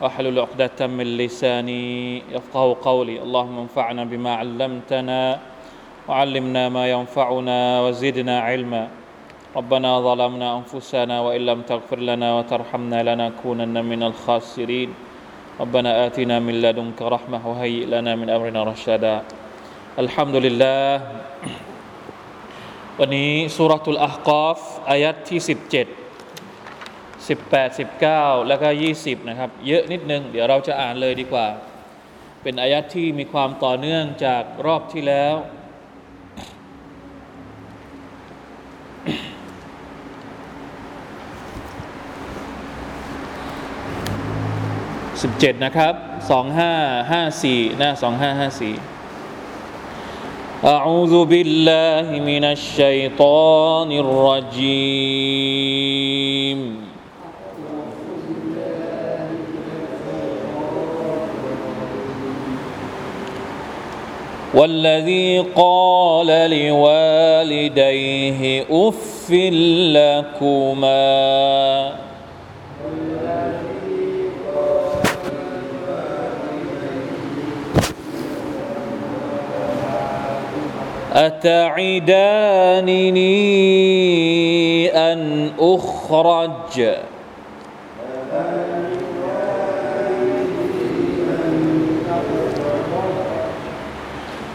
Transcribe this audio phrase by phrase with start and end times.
[0.00, 5.22] واحلل عقدة من لساني يفقه قولي اللهم انفعنا بما علمتنا
[6.08, 8.88] وعلمنا ما ينفعنا وزدنا علما
[9.56, 14.90] ربنا ظلمنا أنفسنا وإن لم تغفر لنا وترحمنا لنكونن من الخاسرين
[15.60, 19.16] ربنا آتنا من لدنك رحمة وهيئ لنا من أمرنا رشدا
[19.98, 20.90] الحمد لله
[23.00, 24.60] วันนี้สุรทุลอาฮกอฟ
[24.90, 25.97] อายัดที่ 17
[27.28, 31.46] 18 19 แล้วก็ 20 นะครับ เยอะนิดนึง เดี๋ยวเราจะอ่านเลยดีกว่า
[32.42, 35.34] เป็นอายัดที่มีความต่อเนื่องจากรอบที่แล้ว
[45.24, 45.94] 17 นะครับ
[46.90, 48.94] 2554 หน้า 2554
[50.76, 55.64] أعوذ بالله من الشيطان الرجيم
[64.53, 67.85] والذي قال لوالديه
[68.71, 69.31] اف
[69.93, 71.29] لكما.
[81.13, 82.89] أتعدانني
[84.89, 87.08] أن أخرج؟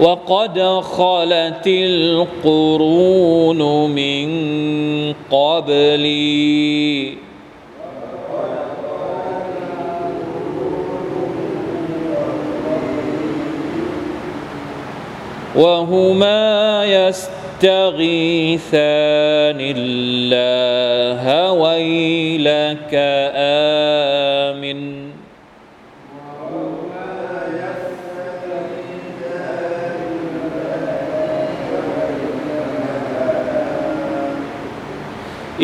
[0.01, 4.29] وقد خلت القرون من
[5.31, 7.15] قبلي.
[15.57, 17.35] وهما يستغيثان
[19.77, 22.95] الله ويلك
[23.35, 23.94] آمن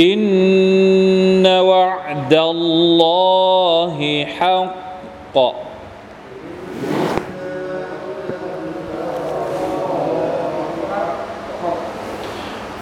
[0.00, 4.90] إن وعد الله حق.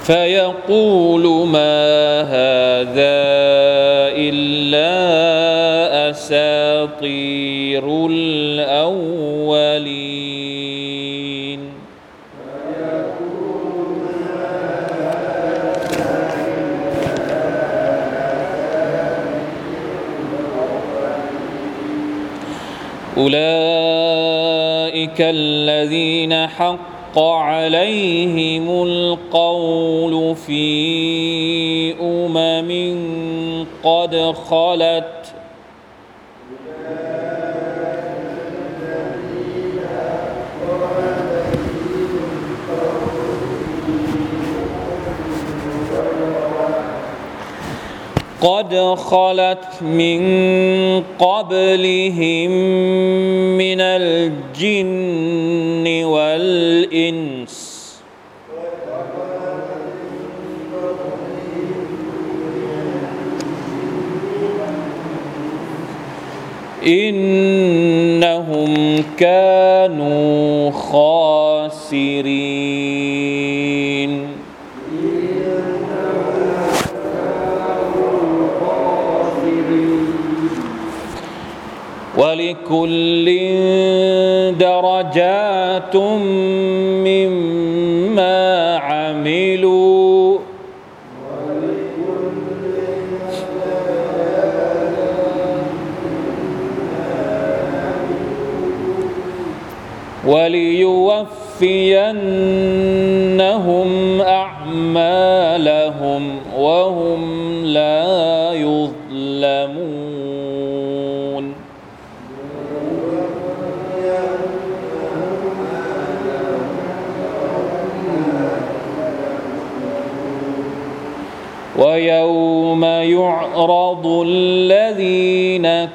[0.08, 3.18] فيقول ما هذا
[4.16, 4.90] إلا
[6.10, 8.47] أساطير الأولين
[25.20, 32.96] أولئك الذين حق عليهم القول في أمم
[33.82, 35.18] قد خلت
[48.40, 50.20] قد خلت من
[51.18, 52.50] قبلهم
[53.58, 53.80] من
[54.62, 57.78] الجن والإنس.
[66.86, 68.74] إنهم
[69.18, 72.77] كانوا خاسرين.
[82.18, 83.26] ولكل
[84.58, 85.96] درجات
[87.06, 90.38] مما عملوا.
[100.26, 101.48] وليوفينهم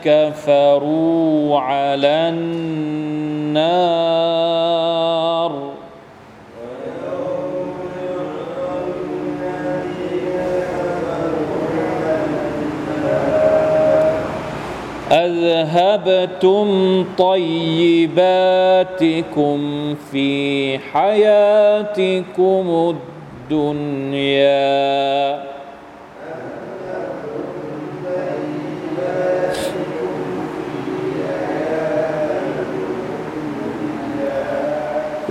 [0.06, 3.14] كفروا على النار.
[15.12, 16.68] أذهبتم
[17.18, 18.36] طيباتكم
[20.12, 22.66] في حياتكم
[23.52, 24.54] الدنيا.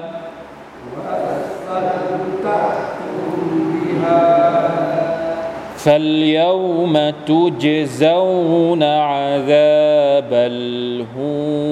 [5.77, 6.95] فاليوم
[7.27, 11.71] تجزون عذاب الهون.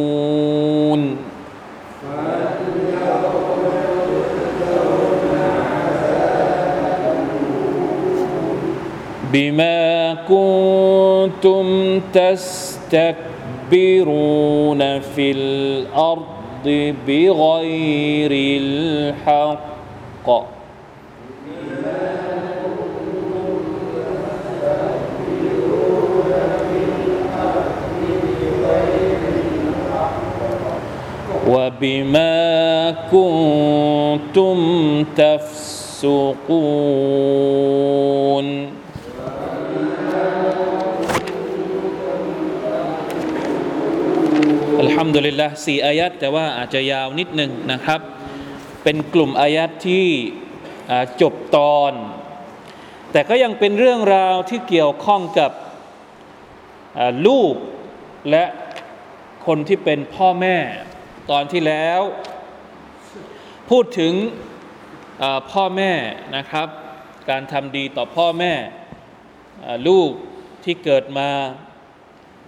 [9.33, 11.67] بما كنتم
[12.91, 18.31] تستكبرون في الأرض بغير
[18.63, 19.69] الحق.
[31.49, 34.59] وبما كنتم
[35.17, 36.39] تفسقون.
[45.19, 48.01] ดุลิลละสี่อายัดแต่ว่าอาจจะยาวนิดหนึ่งนะครับ
[48.85, 50.07] เป็นกลุ่มอายัดที่
[51.23, 51.93] จบตอน
[53.13, 55.51] แต่ก็ยังเป็นเรื่องราวที่เกี่ยวข้องกับ
[57.27, 57.55] ลูก
[58.31, 58.45] และ
[59.47, 60.57] คนที่เป็นพ่อแม่
[61.31, 62.01] ตอนที่แล้ว
[63.71, 64.15] พูดถึง
[65.53, 65.93] พ่อแม่
[66.37, 66.69] นะครับ
[67.31, 68.53] การทำดีต่อพ่อแม่
[69.89, 70.11] ลูก
[70.65, 71.31] ที่เกิดมา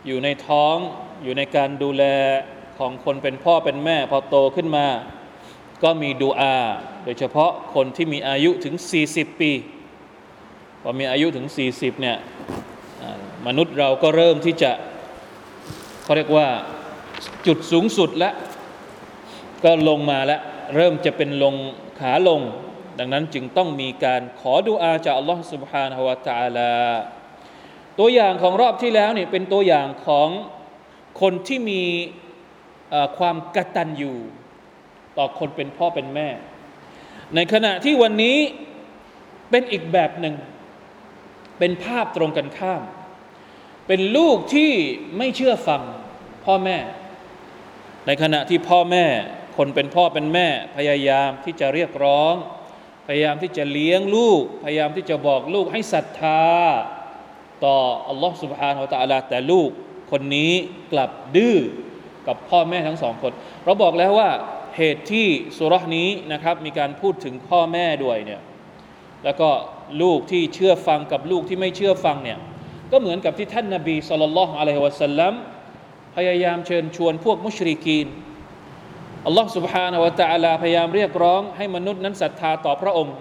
[0.06, 0.76] อยู่ในท้อง
[1.23, 2.05] อยู่ในการดูแล
[2.79, 4.88] ของคนเป็นพ่อเป็นแม่ พอโตขึ้นมา
[5.83, 6.56] ก็มีดูอา
[7.03, 8.75] โดยเฉพาะคนที่มีอายุถึง
[9.07, 9.51] 40 ปี
[10.81, 12.17] พอมีอายุถึง 40เนี่ย
[13.47, 14.71] มนุษย์เราก็เริ่มที่จะ
[16.03, 16.47] เขาเรียกว่า
[17.47, 18.33] จุดสูงสุดแล้ว
[19.63, 20.41] ก็ลงมาแล้ว
[20.75, 21.56] เริ่มจะเป็นลง
[22.00, 22.41] ขาลง
[23.00, 26.73] ดังนั้นจึงต้องมีการขอดุอาจากอัลลอฮฺ سبحانه และ تعالى
[28.00, 30.29] ตัวอย่างของรอบที่แล้วนี่เป็นตัวอย่างของ
[31.21, 31.83] คนที่มี
[33.19, 34.12] ความกตัญญู
[35.19, 36.28] ต่อคนเป็นพ่อเป็นแม่
[37.34, 38.38] ในขณะที่วันนี้
[39.50, 40.34] เป็นอีกแบบหนึ่ง
[41.58, 42.82] เป็นภาพตรงกันข้าม
[43.87, 44.72] เป็นลูกที่
[45.19, 45.82] ไม่เชื่อฟัง
[46.44, 46.78] พ่อแม่
[48.06, 49.06] ในขณะที่พ่อแม่
[49.56, 52.34] คนเป็นพ่อเป็นแม่ พยายามที่จะเรียกร้อง
[53.06, 56.44] พยายามที่จะเลี้ยงลูก พยายามที่จะบอกลูกให้ศรัทธา
[57.64, 57.76] ต่อ
[58.08, 59.70] อัลลอฮฺสุบฮานาอัลตะลาแต่ลูก
[60.10, 60.52] คนนี้
[60.92, 61.58] กลับดื้อ
[62.27, 63.33] กับพ่อแม่ทั้งสองคน
[63.65, 64.29] เราบอกแล้วว่า
[64.77, 65.27] เหตุที่
[65.57, 68.41] สุรนี้นะครับมีการพูดถึงพ่อแม่ด้วยเนี่ย
[69.23, 69.50] แล้วก็
[70.01, 72.39] ลูกที่เชื่อฟังกับลูกที่ไม่เชื่อฟังเนี่ย
[72.91, 75.33] ก็เหมือนกับที่ท่านนาบีสุลต่านละฮ์อะลัยฮิวะสัลลัม
[76.15, 78.07] พยายามเชิญชวนพวกมุชริกีน
[79.25, 83.15] อัลลอฮ์ سبحانه และ تعالى พยายามเรียกร้องให้มนุษย์นั้นศรัทธาต่อพระองค์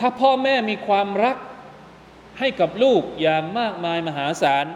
[0.00, 1.36] ถ้าพ่อแม่มีความรัก
[2.38, 4.66] ให้กับลูกอย่างมากมายมหาศาล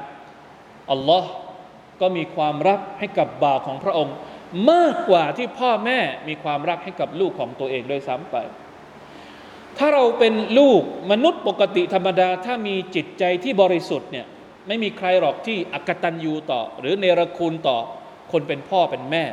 [0.91, 1.31] อัลลอฮ์
[2.02, 4.16] ก็มีความรักให้กับบ่าวของพระองค์
[4.72, 8.36] มากกว่าที่พ่อแม่มีความรักให้กับลูกของตัวเองโดยซ้ำไป
[9.78, 14.26] ถ้าเราเป็นลูกมนุษย์ปกติธรรมดา ถ้ามีจิตใจที่บริสุทธิ์เนี่ย
[14.68, 17.78] ไม่มีใครหรอกที่อักตันยูต่อ หรือเนรคุณต่อ
[18.32, 19.24] คนเป็นพ่อเป็นแม่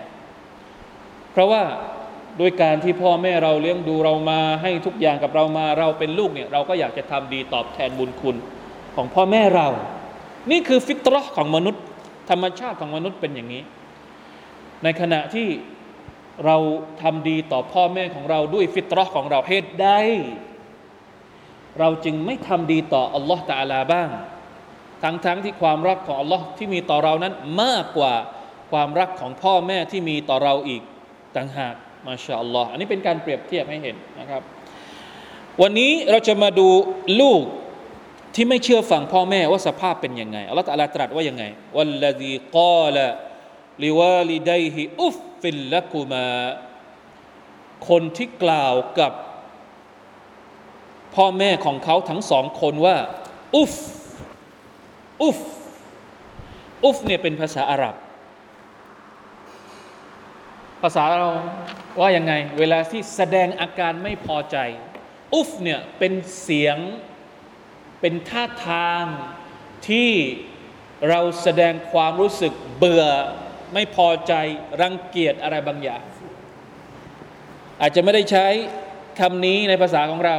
[1.33, 1.63] เพราะว่า
[2.39, 8.37] โดยการที่พ่อแม่เราเลี้ยงดูเรามาให้ทุกอย่างกับเรามาเราเป็นลูกเนี่ยเราก็อยากจะทำดีตอบแทนบุญคุณ
[8.97, 9.69] ของพ่อแม่เรา
[10.51, 11.83] นี่คือฟิตรห์ของมนุษย์
[12.31, 13.63] ธรรมชาติของมนุษย์เป็นอย่างนี้
[14.83, 15.49] ในขณะที่
[16.47, 16.57] เรา
[17.03, 19.89] ทำดีต่อพ่อแม่ของเราด้วยฟิตรห์ของเราเหตุใด
[21.79, 24.09] เราจึงไม่ทำดีต่ออัลลอฮ์ตาลาบ้าง
[25.03, 28.15] ทั้งๆทที่ความรักของอัลลอฮ์ที่มีต่อเรานั้นมากกว่า
[28.73, 30.83] ความรักของพ่อแม่ที่มีต่อเราอีก
[31.37, 31.75] ต่างหาก
[32.07, 34.43] มาชาอัลลอฮ์อันนี้เป็นการเปรียบเทียบให้เห็นนะครับ
[35.63, 36.69] วันนี้เราจะมาดู
[37.21, 37.43] ลูก
[38.35, 41.45] ที่ไม่เชื่อฟังพ่อแม่ว่าสภาพเป็นยังไงอัลลอฮฺตรัสตรัสว่ายังไง
[41.77, 42.97] วัลลดีกาล
[43.85, 46.29] ลิวาลิดัยฮิอุฟฟิลละกุมา
[47.89, 49.13] คนที่กล่าวกับ
[51.15, 52.97] พ่อแม่ของเขาทั้งสองคนว่า
[53.57, 53.75] อุฟ
[55.23, 55.41] อุฟ
[56.85, 57.95] อุฟเนี่ยเป็นภาษาอาหรับ
[60.83, 61.31] ภาษาเรา
[62.01, 64.57] ว่ายังไง เวลาที่แสดงอาการไม่พอใจ
[65.35, 66.13] อุฟเนี่ยเป็น
[66.43, 66.77] เสียง
[68.07, 69.05] เป็นท่าทาง
[69.89, 70.11] ที่
[71.09, 73.05] เราแสดงความรู้สึกเบื่อ
[73.75, 74.33] ไม่พอใจ
[74.81, 76.03] รังเกียจอะไรบางอย่าง
[77.81, 78.47] อาจจะไม่ได้ใช้
[79.21, 80.37] คำนี้ในภาษาของเรา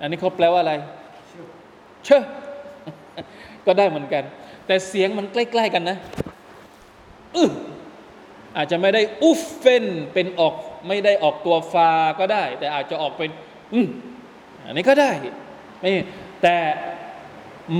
[0.00, 0.74] อันนี้เขาแปลว่าอะไร
[2.04, 2.22] เชื่อ
[3.66, 4.24] ก็ได้เหมือนกัน
[4.66, 5.98] แต่เสียงมันใกล้ ๆกันนะ
[7.36, 7.50] อือ
[8.56, 10.54] อาจจะไม่ได้อุฟเฟนเป็นออก
[10.88, 13.30] ไม่ได้ออกตัวฟาก็ได้ แต่อาจจะออกเป็น
[13.74, 13.88] อืม
[14.66, 15.10] อันนี้ก็ได้
[15.80, 15.90] ไม่
[16.42, 16.56] แต่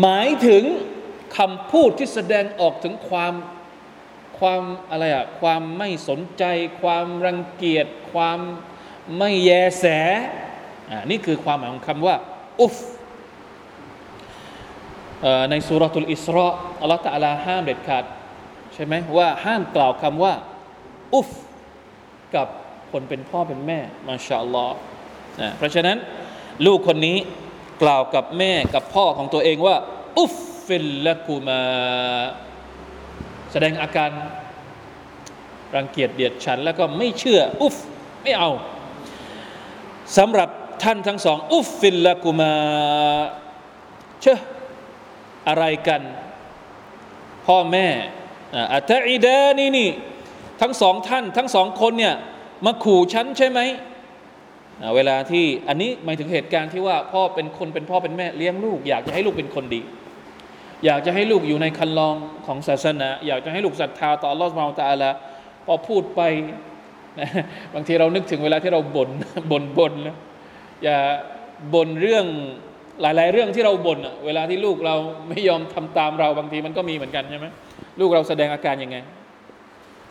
[0.01, 0.65] หมายถึง
[1.37, 3.35] คำพูดที่แสดงออกถึงความ
[4.39, 6.45] ความอะไรอะความไม่สนใจ
[6.83, 8.39] ความรังเกียจ ความ
[9.19, 9.85] ไม่แยแส
[10.91, 12.17] อ่านี่คือความหมายของคำว่า
[12.61, 12.77] อุฟ
[15.51, 16.49] ในสุรทูลอิสรา
[16.81, 18.05] อัลลอฮฺตะลาห้ามเด็ดขาด
[18.75, 20.35] ใช่ไหมว่าห้ามกล่าวคำว่า
[21.15, 21.31] أف
[22.35, 22.49] กับ
[22.91, 24.77] คนเป็นพ่อเป็นแม่ما شاء الله
[25.41, 25.97] นะเพราะฉะนั้น
[26.67, 27.17] ลูกคนนี้
[27.83, 29.77] กล่าวกับแม่กับพ่อของตัวเองว่า
[30.19, 31.63] أف لكما
[33.53, 34.11] แสดงอาการ
[35.77, 37.77] รังเกียจเดียดฉันท์ แล้วก็ไม่เชื่อ أف
[38.23, 38.51] ไม่เอา
[40.19, 40.49] สำหรับ
[40.83, 42.53] ท่านทั้งสอง أف لكما
[44.21, 44.39] เชื่อ
[45.49, 46.03] อะไรกัน
[47.47, 47.87] พ่อแม่
[48.73, 49.91] อัตอิดานี่นี่
[50.61, 52.15] ทั้งสองท่าน ทั้งสองคนเนี่ย
[52.65, 53.61] มาขู่ฉันใช่ไหม
[54.97, 59.81] เวลาที่อันนี้หมายถึงเหตุการณ์ที่ว่าพ่อเป็นคนเป็นพ่อเป็นแม่เลี้ยงลูก อยากจะให้ลูกเป็นคนดี
[60.85, 62.15] อยากจะให้ลูกอยู่ในคันลอง
[62.47, 65.11] ของศาสนา อยากจะให้ลูกศรัทธาต่ออัลลอฮฺสุบฮาตาลา
[65.67, 66.21] พอพูดไป
[67.75, 69.11] บางทีเรานึกถึงเวลาที่เราบน่น
[69.51, 70.17] บ่นบ่นนะ
[70.85, 70.97] อย่า
[71.75, 72.27] บ่นเรื่อง
[73.03, 74.97] หลาย ๆ เรื่องที่เราบ่นเวลาที่ลูกเรา
[75.29, 77.47] ไม่ยอมทำตามเราบางทีมันก็มีเหมือนกันใช่ไหม
[78.01, 78.97] ลูกเราแสดงอาการยังไง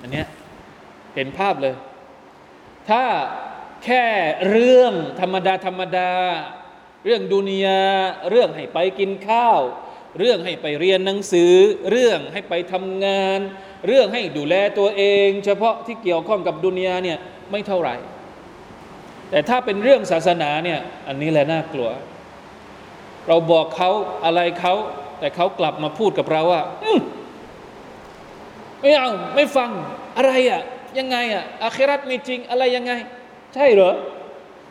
[0.01, 0.25] อันเนี้ย
[1.15, 1.74] เห็นภาพเลย
[2.89, 3.03] ถ้า
[3.88, 4.06] แค่
[4.50, 6.12] เรื่องธรรมดาธรรมดา
[7.06, 7.84] เรื่องดุนยา
[8.29, 9.60] เรื่องให้ไปกินข้าว
[10.20, 11.53] เรื่องให้ไปเรียนหนังสือ
[11.91, 13.39] เรื่องให้ไปทำงาน
[13.88, 17.17] เรื่องให้ดูแลตัวเอง เฉพาะที่เกี่ยวข้องกับดุนยาเนี่ย
[17.51, 17.96] ไม่เท่าไหร่
[19.29, 21.89] แต่ถ้าเป็นเรื่องศาสนาเนี่ยอันนี้แหละน่ากลัว
[23.27, 23.89] เราบอกเขา
[24.25, 24.74] อะไรเขา
[25.20, 26.63] แต่เขากลับมาพูดกับเราว่า
[28.82, 29.70] ไม่เอาไม่ฟัง
[30.17, 30.62] อะไรอะ่ะ
[31.00, 32.94] ยังไงอะ่ะอาคิรัตมีจริงอะไรยังไง
[33.56, 33.94] ใช่เหรอ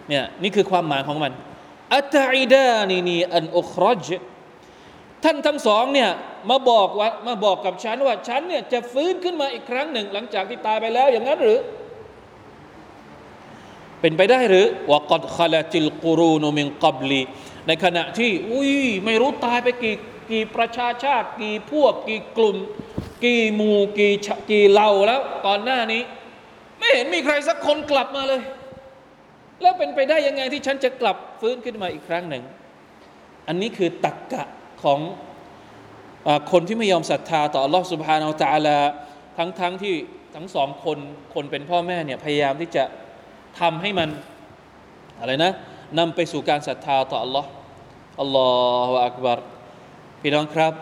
[0.08, 1.32] เนี่ยนี่คือความหมายของมัน
[1.94, 4.06] อัตอิดานีนีอันอุครจ
[5.24, 6.10] ท่านทั้งสองเนี่ย
[6.50, 11.58] มาบอกว่ามาบอกกับฉันว่าฉันเนี่ยจะฟื้นขึ้นมาอีกครั้งหนึ่ง หลังจากที่ตายไปแล้วอย่างนั้นหรือ
[14.00, 17.20] เป็นไปได้หรือว่ากอดคาลาจิลกูรูนมิงกับลี
[17.66, 18.72] ในขณะที่ อุ้ย
[19.04, 19.96] ไม่รู้ตายไปกี่
[20.30, 22.56] กี่ประชาชาติ กี่พวก กี่กลุ่ม
[23.24, 24.14] กี่หมู่กี่
[24.50, 26.02] กี่เหล่าแล้วก่อนหน้านี้
[26.78, 28.40] ไม่เห็นมีใครสักคนกลับมาเลย
[29.62, 32.44] แล้วเป็นไปได้ยังไงที่ฉันจะกลับฟื้นขึ้นมาอีกครั้งหนึ่ง
[33.48, 34.42] อันนี้คือตักกะ
[34.82, 35.00] ของ
[36.26, 38.78] อคนที่ไม่ยอมศรัทธาต่ออัลลอฮฺสุบฮานาอัลตะลา
[39.38, 39.94] ทั้งทั้งที่
[40.34, 40.98] ทั้งสองคน
[41.34, 42.84] คนเป็นพ่อแม่เนี่ยพยายามที่จะ
[43.60, 44.08] ทำให้มัน
[45.20, 45.52] อะไรนะ
[45.98, 47.48] นำไปสู่การศรัทธาต่ออัลลอฮ์
[48.20, 48.50] อัลลอ
[48.88, 49.38] ฮฺอักบาร
[50.20, 50.74] พี่น้องครับ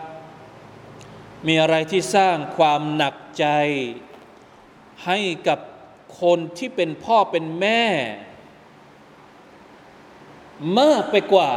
[1.47, 3.45] มีอะไรที่สร้างความหนักใจ
[5.05, 5.59] ให้กับ
[6.21, 7.83] คนที่เป็นพ่อเป็นแม่
[10.80, 11.50] มากไปกว่า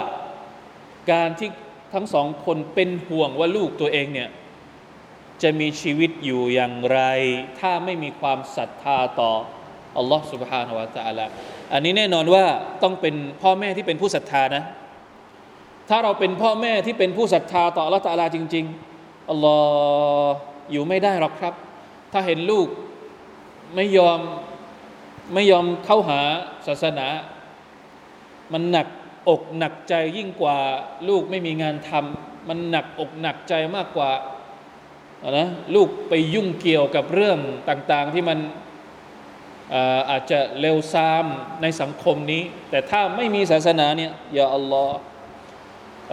[1.11, 1.49] การที่
[1.93, 4.29] ทั้งสองคนเป็นห่วงว่าลูกตัวเองเนี่ย
[5.43, 6.99] จะมีชีวิตอยู่อย่างไร
[7.59, 9.31] ถ้าไม่มีความศรัทธาต่อ
[9.97, 11.25] อัลลอฮ์ سبحانه และ تعالى
[11.73, 12.45] อันนี้แน่นอนว่า
[12.83, 14.63] ต้องเป็นพ่อแม่ที่เป็นผู้ศรัทธานะ
[15.89, 18.65] ถ้าเราเป็นพ่อแม่ที่เป็นผู้ศรัทธาต่ออัลลอฮ์ตาลาจริง
[18.97, 20.35] ๆอัลลอฮ์
[20.71, 21.53] อยู่ไม่ได้หรอกครับ
[22.13, 22.67] ถ้าเห็นลูก
[23.75, 24.19] ไม่ยอม
[25.33, 26.19] ไม่ยอมเข้าหา
[26.67, 27.07] ศาสนา
[28.52, 28.88] มันหนัก
[29.28, 30.58] อกหนักใจยิ่งกว่า
[31.08, 34.10] ลูกไม่มีงานทำมันหนักอกหนักใจมากกว่า
[35.30, 37.38] นะลูกไปยุ่งเกี่ยวกับเรื่อง
[37.68, 38.38] ต่างๆที่มัน
[40.10, 41.26] อาจจะเร็วซาม
[41.62, 44.96] ในสังคมนี้ แต่ถ้าไม่มีศาสนาเนี่ยอย่าอัลลอฮ์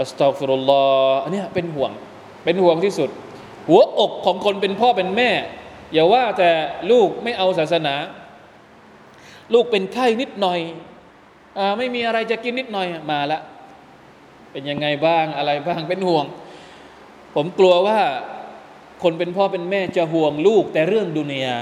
[0.01, 1.91] อัสตัฟุรุลลอฮ์อันนี้เป็นห่วง
[2.43, 3.09] เป็นห่วงที่สุด
[3.69, 5.31] หัวอกของคนเป็นพ่อเป็นแม่
[5.93, 6.51] อย่าว่าแต่
[6.91, 7.95] ลูกไม่เอาศาสนา
[9.53, 10.59] ลูกเป็นไข้นิดหน่อย
[11.78, 13.40] ไม่มีอะไรจะกินนิดหน่อยมาละ
[14.52, 16.24] เป็นยังไงบ้างอะไรบ้างเป็นห่วง
[17.34, 18.00] ผมกลัวว่า
[19.02, 21.58] คนเป็นพ่อเป็นแม่จะห่วงลูกแต่เรื่องดุนยา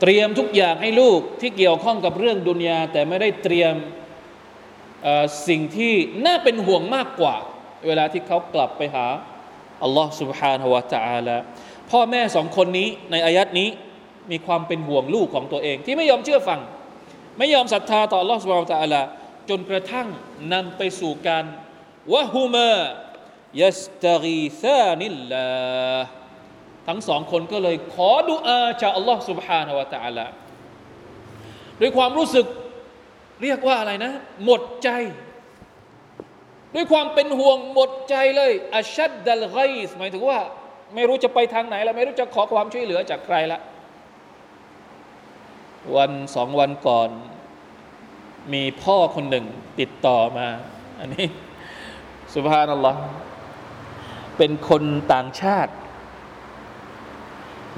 [0.00, 3.74] เตรียมทุกอย่างให้ลูกที่เกี่ยวข้องกับเรื่องดุนยาแต่ไม่ได้เตรียม
[5.48, 5.92] สิ่งที่
[6.26, 7.36] น่าเป็นห่วงมากกว่า
[7.86, 9.06] เวลาที่เขากลับไปหา
[9.82, 11.36] อัลลอฮ์ سبحانه และ تعالى
[11.90, 13.68] พ่อแม่สองคนนี้ในอายัดนี้
[14.30, 16.60] มีความเป็นห่วงลูกของตัวเอง ที่ไม่ยอมเชื่อฟัง
[17.38, 19.02] ไม่ยอมศรัทธาต่อ Allah سبحانه และ تعالى
[19.48, 20.08] จนกระทั่ง
[20.52, 21.44] นำไปสู่การ
[22.12, 22.72] วะฮุมา
[23.62, 25.48] ยัสตากีซานิลลา
[26.88, 30.26] ทั้งสองคนก็เลยขอดุอาจากอัลลอฮ์ سبحانه และ تعالى
[31.80, 32.46] ด้วยความรู้สึก
[33.42, 34.12] เรียกว่าอะไรนะ
[34.44, 34.90] หมดใจ
[36.74, 40.40] ด้วยความเป็นห่วงหมดใจเลยอัชดดัลไกสหมายถึงว่า
[40.94, 43.60] ไม่รู้จะไปทางไหนแล้ว ไม่รู้จะขอความช่วยเหลือจากใครละ
[45.97, 47.09] วันสองวันก่อน
[48.53, 49.45] มีพ่อคนหนึ่ง
[49.79, 50.47] ติดต่อมา
[50.99, 51.27] อันนี้
[52.33, 52.99] สุภานัลลอฮ์
[54.37, 55.71] เป็นคนต่างชาติ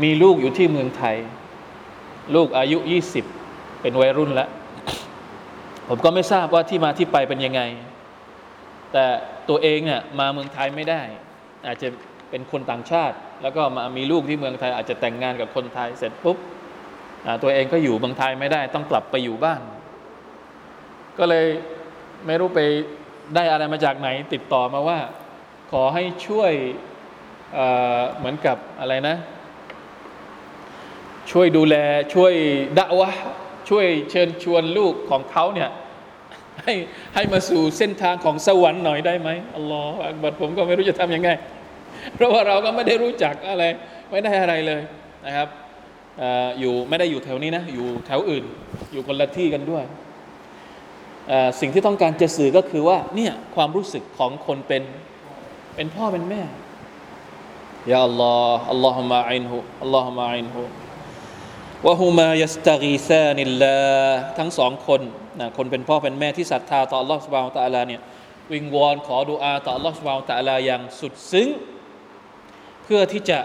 [0.04, 1.18] มีลูกอยู่ที่เมืองไทย
[2.36, 3.26] ลูกอายุยี่สิบ
[3.82, 4.50] เป็นวัยรุ่นแล้ว
[5.88, 7.62] ผมก็ไม่ทราบว่าที่มาที่ไปเป็นยังไง
[8.94, 9.06] แต่
[9.50, 11.02] ตัวเองเนี่ยมาเมืองไทยไม่ได้
[11.68, 11.88] อาจจะ
[12.30, 16.38] เป็นคนต่างชาติ แล้วก็มามีลูกที่เมืองไทย อาจจะแต่งงานกับคนไทยเสร็จปุ๊บ
[17.44, 19.62] ตัวเองก็อยู่เมืองไทยไม่ได้ ต้องกลับไปอยู่บ้าน
[21.18, 21.46] ก็เลย
[22.26, 22.60] ไม่รู้ไป
[23.36, 25.00] ได้อะไรมาจากไหน ติดต่อมาว่า
[25.72, 26.52] ขอให้ช่วย
[27.54, 29.16] เเหมือนกับอะไรนะ
[31.32, 31.76] ช่วยดูแล
[32.14, 32.34] ช่วย
[32.80, 33.10] ดะวะ
[33.70, 35.70] ช่วยเชิญชวนลูกของเขาเนี่ย
[36.64, 36.74] ให้
[37.16, 41.30] ให้มาสู่เส้นทางของสวรรค์หน่อยได้ไหมอัลลอฮฺอักบัดผมก็ไม่รู้จะทำยังไง
[42.14, 43.64] เพราะว่าเราก็ไม่ได้รู้จักอะไร
[44.12, 44.82] ไม่ได้อะไรเลย
[45.26, 45.48] นะครับ
[46.60, 48.44] อยู่ไม่ได้อยู่แถวนี้นะอยู่แถวอื่น
[48.92, 49.84] อยู่คนละที่กันด้วย
[51.60, 54.84] สิ่งที่ต้องการจะสื่อก็คือว่าเนี่ยความรู้สึกของคนเป็น
[55.76, 56.42] เป็นพ่อเป็นแม่
[57.92, 60.62] ยาอัลลอฮ์อัลลอฮ์มะอินฮุอัลลอฮ์มะอินฮุ
[61.86, 63.80] วะฮูมายัสตากีซานิลลา
[64.38, 65.02] ทั้งสองคน
[65.40, 68.02] นะคนเป็นพ่อเป็นแม่ที่ศรัทธาต่อ Allah Subhanahu Wa เนี่ย
[68.52, 71.48] วิงวอนขอดุอาต่อ Allah Subhanahu Wa อย่างสุดซึ้ง
[72.84, 73.40] เพื่อที่จะ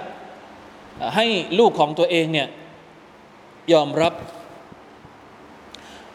[1.16, 1.26] ให้
[1.58, 2.48] ลูกของตัวเองเนี่ย
[3.72, 4.14] ยอมรับ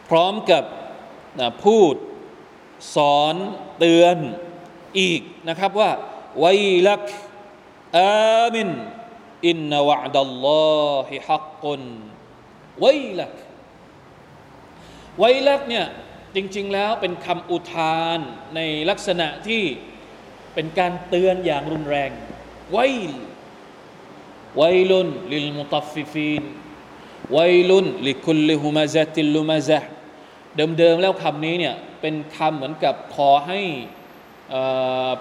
[0.08, 0.64] พร้อมกับ
[1.64, 1.94] พูด
[2.94, 3.34] สอน
[3.78, 4.16] เตือน
[5.00, 5.90] อีกนะครับว่า
[6.40, 6.46] ไว
[6.88, 7.04] ลัก
[7.98, 8.68] آمن
[9.48, 10.48] إن وعد الله
[10.82, 13.34] حق ويلك
[15.18, 15.86] ويلك เนี่ย
[16.34, 18.18] จริง ๆ แล้วเป็นคำอุทาน
[18.54, 19.62] ในลักษณะที่
[20.54, 22.10] เป็นการเตือนอย่างรุนแรง
[22.72, 26.42] ويل ويل للمطففين
[27.32, 29.78] ويل لكل همزة لمزة
[30.56, 33.60] เดิมๆแล้วคำนี้เนี่ยเป็นคำเหมือนกับขอให้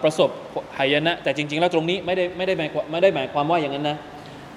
[0.01, 0.29] ประสบ
[0.77, 3.97] หายนะ แต่จริง ๆ แล้วตรงนี้ไม่ได้ไม่ได้หมายไม่ได้หมายความว่าอย่างนั้นนะ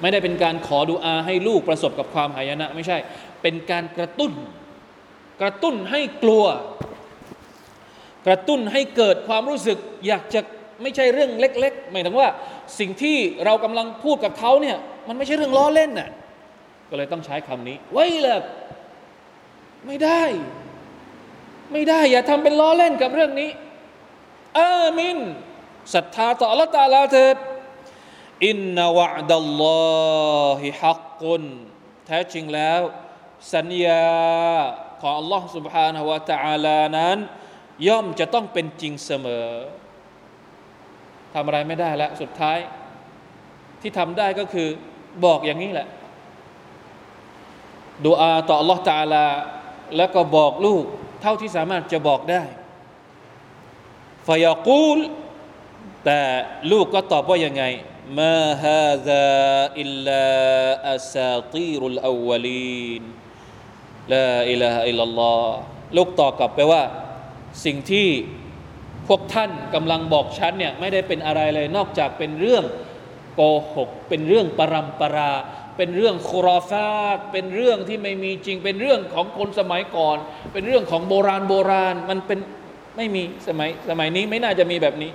[0.01, 2.99] ไม่ได้เป็นการขอดุอาให้ลูกประสบกับความหายนะ ไม่ใช่
[3.43, 4.33] เป็นการกระตุ้น
[5.41, 6.45] กระตุ้นให้กลัว
[8.27, 10.41] กระตุ้นให้เกิดความรู้สึกอยากจะ
[10.83, 12.29] ไม่ใช่เรื่องเล็ก ๆ หมายถึงว่า
[12.79, 14.77] สิ่งที่เรากำลังพูดกับเขาเนี่ย
[15.09, 16.09] มันไม่ใช่เรื่องล้อเล่นน่ะ
[16.90, 18.42] ก็เลยต้องใช้คำนี้ ไว้เลย
[19.86, 20.24] ไม่ได้
[21.72, 23.50] ไม่ได้ อย่าทำเป็นล้อเล่นกับเรื่องนี้
[24.60, 25.18] อามิน
[25.94, 27.36] ศรัทธาต่อ Allah ตาลาเถิด
[28.48, 29.66] อินนาวะดัลล
[30.44, 31.44] อฮิฮักกุน
[32.08, 32.82] แท้จริงแล้ว
[33.54, 34.08] สัญญา
[35.02, 37.18] ของ Allah سبحانه และ تعالى นั้น
[37.88, 39.50] ย่อมจะต้องเป็นจริงเสมอ
[41.34, 42.58] ทำอะไรไม่ได้แล้วสุดท้าย
[43.82, 44.68] ที่ทำได้ก็คือ
[45.26, 45.88] บอกอย่างนี้แหละ
[48.07, 49.27] ดูอาต่อ الله تعالى
[49.97, 50.85] แล้วก็บอกลูก
[51.23, 52.43] เท่าที่สามารถจะบอกได้
[54.29, 54.99] ฟยากูล
[56.05, 56.21] แต่
[56.73, 57.65] ลูกก็ตอบว่ายังไง
[58.19, 63.03] ما هذا إلا أساطير الأولين
[64.13, 65.51] لا إله إلا الله
[65.97, 66.83] ลูกตอบกลับไปว่า
[67.65, 68.09] สิ่งที่
[69.09, 72.65] พวกท่านกำลังบอกฉันเนี่ยไม่ได้เป็นอะไรเลยนอกจากเป็นเรื่อง
[73.35, 73.41] โก
[73.75, 75.33] หกเป็นเรื่องปรำปรา
[75.81, 80.17] เป็นเรื่องครอฟาตเป็นเรื่องที่ไม่มีจริง เป็นเรื่องของคนสมัยก่อน
[80.53, 82.39] เป็นเรื่องของโบราณโบราณมันเป็น
[82.97, 85.11] ไม่มีสมัยสมัยนี้ไม่น่าจะมีแบบนี้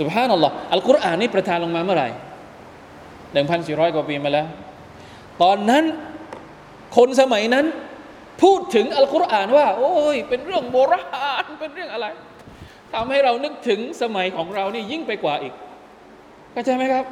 [0.00, 2.08] สุบฮานัลลอฮ์อัลกุรอานนี่ประทานลงมาเมื่อไหร่
[3.32, 4.46] หนึ่งพันสี่ร้อยกว่าปีมาแล้ว
[5.42, 5.84] ตอนนั้น
[6.96, 7.66] คนสมัยนั้น
[8.42, 12.06] พูดถึงอัลกุรอานว่า โอ้ย เป็นเรื่องโบราณเป็นเรื่องอะไร
[12.92, 15.54] ทำให้เรานึกถึงสมัยของเรานี่ยิ่งไปกว่าอีก
[16.52, 17.06] เข้าใจไหมครับ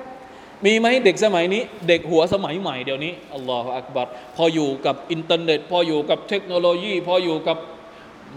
[0.65, 7.59] มีไหมเด็กสมัยนี้ เด็กหัวสมัยใหม่เดี๋ยวนี้อัลลอฮฺอักบัรพออยู่กับอินเทอร์เน็ต พออยู่กับเทคโนโลยี พออยู่กับ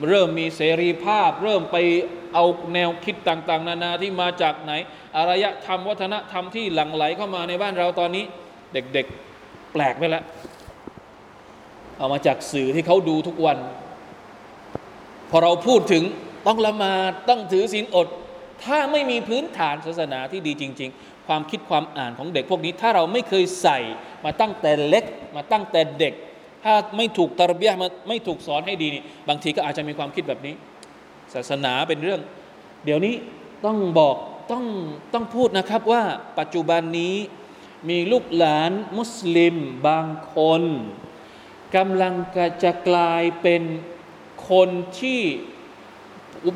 [0.10, 1.78] เริ่มมีเสรีภาพ เริ่มไป
[2.34, 4.72] เอาแนวคิดต่าง ๆ นานาที่มาจากไหน
[5.18, 8.24] อารยธรรมวัฒนธรรมที่หลั่งไหลเข้ามาในบ้านเราตอนนี้
[8.74, 10.24] เด็กๆแปลกไปแล้ว
[11.98, 13.58] เอามาจากสื่อที่เขาดูทุกวัน
[15.30, 16.04] พอเราพูดถึง
[16.48, 16.94] ต้องละมา
[17.30, 18.08] ต้องถือศีลอด
[18.64, 23.80] ถ้าไม่มีพื้นฐานศาสนาที่ดีจริง ๆ ความคิดความอ่านของเด็กพวกนี้ ถ้าเราไม่เคยใส่
[24.26, 25.06] มาตั้งแต่เล็ก
[25.36, 26.14] มาตั้งแต่เด็ก
[26.64, 30.56] ถ้าไม่ถูกตรเบียมาไม่ถูกสอนให้ดีนี่บางทีก็อาจจะมีความคิดแบบนี้
[31.34, 32.22] ศาสนาเป็นเรื่อง
[32.86, 33.16] เดี๋ยวนี้
[33.66, 34.16] ต้องบอก
[34.52, 34.66] ต้อง
[35.14, 36.04] ต้องพูดนะครับว่า
[36.40, 37.16] ปัจจุบันนี้
[37.90, 39.56] มีลูกหลานมุสลิม
[39.88, 40.06] บาง
[40.36, 40.62] คน
[41.76, 42.14] กำลัง
[42.64, 43.64] จะกลายเป็น
[44.50, 45.22] คนที่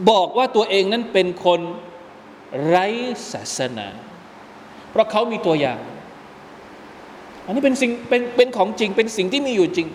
[0.09, 1.61] บอกว่าตัวเองนั้นเป็นคน
[2.65, 2.87] ไร้
[3.31, 3.87] ศาสนา
[4.91, 5.79] เพราะเขามีตัวอย่าง
[7.45, 9.87] อันนี้เป็นสิ่งเป็นเป็นของจริง เป็นสิ่งที่มีอยู่จริง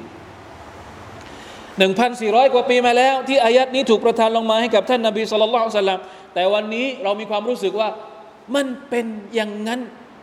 [1.82, 6.00] 1,400 กว่าปีมาแล้ว ที่อายัดนี้ถูกประทานลงมาให้กับท่านนาบีสุลต่านสัลลัม
[6.34, 7.88] แต่วันนี้เรามีความรู้สึกว่า
[8.54, 9.80] มันเป็นอย่างนั้น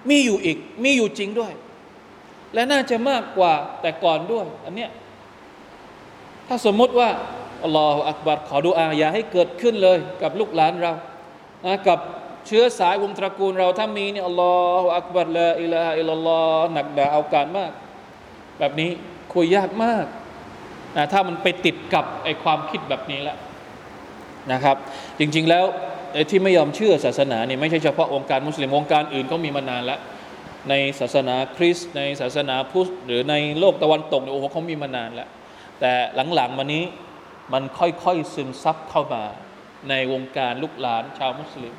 [0.09, 1.53] มีอยู่อีก มีอยู่จริงด้วย
[2.53, 4.89] และน่าจะมากกว่าแต่ก่อนด้วย อันเนี้ย
[6.47, 7.09] ถ้าสมมติว่า
[7.63, 10.93] อัลลอฮฺอักบัรขอดูอาอย่าให้เกิดขึ้นเลยกับลูกหลานเรา
[11.65, 11.99] นะกับ
[12.49, 17.71] เชื้อสายวงตระกูลเราถ้ามีเนี่ยอัลลอฮฺอักบัรละอิลาฮอิลลอฮหนักด่าเอาการมาก
[18.59, 18.89] แบบนี้
[19.33, 20.05] คุยยากมาก
[20.95, 23.37] นะถ้ามันไปติดกับไอความคิดแบบนี้แล้ว
[24.51, 24.77] นะครับ
[25.19, 25.65] จริงๆแล้ว
[26.13, 29.99] ไอที่ไม่ยอมเชื่อศาสนาเนี่ยไม่ใช่เฉพาะองค์การมุสลิมองค์การอื่นก็มีมานานแล้ว
[30.69, 35.29] ในศาสนาคริสต์ในศาสนาพุทธหรือในโลกตะวันตกเนี่ยโอ้โหเขามีมานานแล้ว
[35.79, 35.91] แต่
[36.35, 36.83] หลังๆมานี้
[37.53, 39.23] มันค่อยๆซึมซับเข้ามา
[39.89, 41.73] ในวงการลูกหลานชาวมุสลิม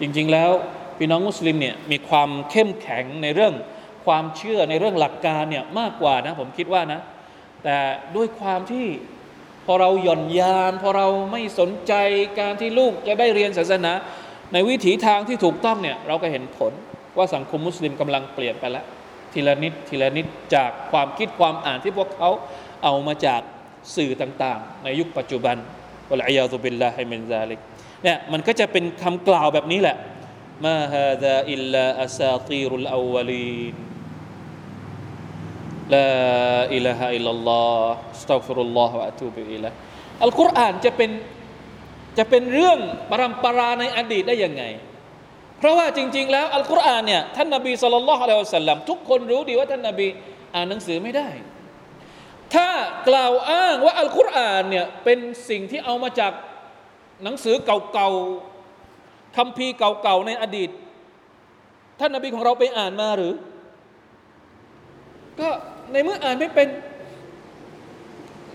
[0.00, 0.50] จริงๆแล้ว
[0.98, 3.54] พี่น้องมุสลิมเนี่ยมีความเข้มแข็งในเรื่อง
[4.06, 7.00] ความเชื่อในเรื่องหลักการเนี่ยมากกว่านะผมคิดว่านะ
[7.64, 7.78] แต่
[8.16, 8.86] ด้วยความที่
[9.66, 11.92] พอเราหย่อนยาน พอเราไม่สนใจ
[12.40, 13.92] การที่ลูกจะได้เรียนศาสนา
[14.52, 16.72] ในวิถีทางที่ถูกต้องเนี่ยเราก็เห็นผล
[17.16, 18.84] ว่าสังคมมุสลิมกำลังเปลี่ยนไปแล้ว
[19.32, 22.30] ทีละนิดทีละนิดจากความคิดความอ่านที่พวกเขา
[22.84, 23.40] เอามาจาก
[23.96, 25.56] สื่อต่างๆ ในยุคปัจจุบัน
[26.10, 27.60] วะลัยยาตุบิลลาฮิมินซาลิก
[28.04, 29.96] เนี่ยมันก็จะเป็นคำกล่าวแบบนี้แหละ
[30.66, 33.74] มาฮาดาอิลลาอัซาตีรุลอาวลีน
[35.94, 39.72] لا إله إلا الله أستغفر الله وأتوب إليه
[40.24, 41.10] อัลกุรอานจะเป็น
[42.18, 42.78] จะเป็นเรื่อง
[43.10, 44.64] ปรำปราในอดีตได้ยังไง
[45.58, 50.08] เพราะว่าจริง ๆ แล้วอัลกุรอานเนี่ยท่านนบี صلى الله عليه وسلمทุกคนรู้ดีว่าท่านนบี
[50.54, 51.28] อ่านหนังสือไม่ได้
[52.54, 52.68] ถ้า
[53.08, 56.32] กล่าวอ้างว่าอัลกุรอานเนี่ยเป็นสิ่งที่เอามาจาก
[57.24, 60.70] หนังสือเก่าๆคัมภีร์เก่าๆในอดีต
[61.98, 63.34] ท่านนบีของเราไปอ่านมาหรือ
[65.40, 65.48] ก็
[65.92, 66.68] ในเมื่ออ่านไม่เป็น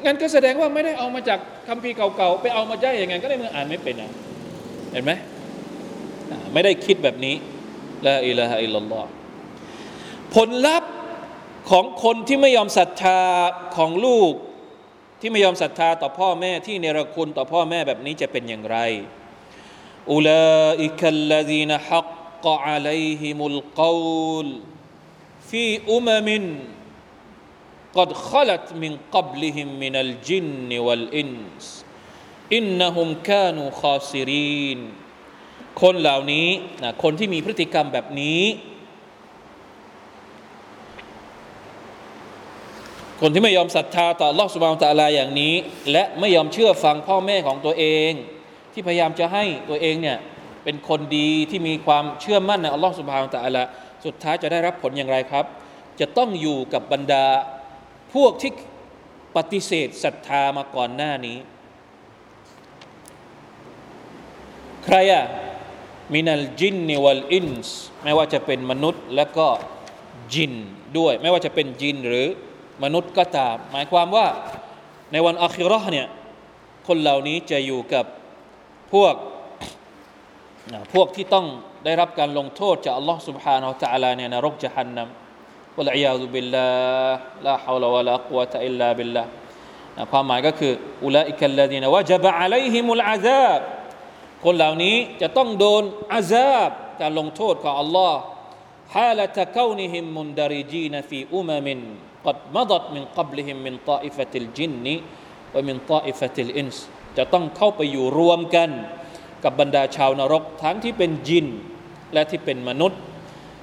[0.05, 4.11] งั้นก็แสดงว่าไม่ได้เอามาจากคัมภีร์เก่าๆไปเอามาได้ยังไงก็ได้เมื่ออ่านไม่เป็นอะ
[4.91, 5.11] เห็นไหม
[6.53, 7.35] ไม่ได้คิดแบบนี้
[8.07, 9.05] ละอิลาฮะอิลลัลลอฮ
[10.35, 10.91] ผลลัพธ์
[11.71, 13.21] ของคนที่ไม่ยอมศรัทธา
[13.77, 14.33] ของลูก
[15.22, 18.78] ที่ไม่ยอมศรัทธาต่อพ่อแม่ที่เนรคุณต่อพ่อแม่แบบนี้จะเป็นอย่างไร
[20.12, 22.10] อุลาอิกัลลดีนฮัก
[22.46, 23.94] กะอะลัยฮิมุลกอ
[24.44, 24.48] ล
[25.50, 26.44] ฟีอุมมิน
[27.98, 31.66] قد خلت من قبلهم من الجن والإنس
[32.58, 34.78] إنهم كانوا خاسرين
[35.82, 36.48] คนเหล่านี้
[36.82, 38.42] นะคนที่มีพฤติกรรมแบบนี้
[43.25, 45.53] คนที่ไม่ยอมศรัทธาต่อลอสุบานตะลาอย่างนี้
[45.91, 48.11] และไม่ยอมเชื่อฟังพ่อแม่ของตัวเอง
[48.73, 50.17] ที่พยายามจะให้ตัวเองเนี่ย
[50.63, 53.63] เป็นคนดีที่มีความเชื่อมั่นในอัลลอฮฺสุบฮานตะลา
[54.05, 55.45] สุดท้ายจะได้รับผลอย่างไรครับ
[55.99, 57.25] จะต้องอยู่กับบรรดา
[58.13, 58.51] พวกที่
[59.35, 61.37] ปฏิเสธศรัทธามาก่อนหน้านี้
[64.85, 65.23] ใครอะ
[66.13, 69.47] มินัลจินนิวัลอินส์ไม่ว่าจะเป็นมนุษย์และก็
[70.33, 70.53] จิน
[70.97, 72.27] ด้วย ไม่ว่าจะเป็นจินหรือ
[72.84, 74.26] มนุษย์ก็ตาม หมายความว่า
[75.12, 76.06] ในวันอัคิรอห์เนี่ย
[76.86, 78.04] คนเหล่านี้จะอยู่กับ
[78.92, 79.14] พวก
[80.94, 81.46] พวกที่ต้อง
[81.84, 86.68] ได้รับการลงโทษจากอัลลอฮ์ سبحانه และ تعالى เนี่ยนรกจะหันนำวะลัยยาซุบิลลา
[87.46, 89.22] ลาฮาวลาวะลากุวะตะอิลลาบิลลา
[90.10, 90.72] ความหมายก็คือ
[91.04, 93.60] อุลาอิกัลลดีนวะจบะอะลัยฮิมุลอาซาบ
[94.44, 95.82] คนเหล่านี้จะต้องโดน
[96.14, 98.20] อาซาบการลงโทษของอัลลอฮ์
[98.96, 101.68] حالة كونهم مندرجين في أمم
[102.26, 104.86] قد مضت من قبلهم من طائفة الجن
[105.54, 106.76] ومن طائفة الإنس
[107.16, 108.70] จะต้องเข้าไปอยู่รวมกัน
[109.44, 111.46] กับบรรดาชาวนรก ทั้งที่เป็นจิน
[112.12, 113.00] และที่เป็นมนุษย์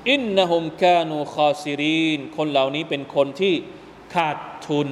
[0.09, 3.53] อินนะฮุมกานูคอซิรีน คนเหล่านี้เป็นคนที่
[4.15, 4.89] ขาดทุน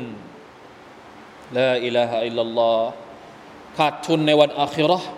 [1.57, 2.88] ลาอิลาฮะอิลลัลลอฮ์
[3.77, 5.09] ขาดทุนในวันอาคิเราะห์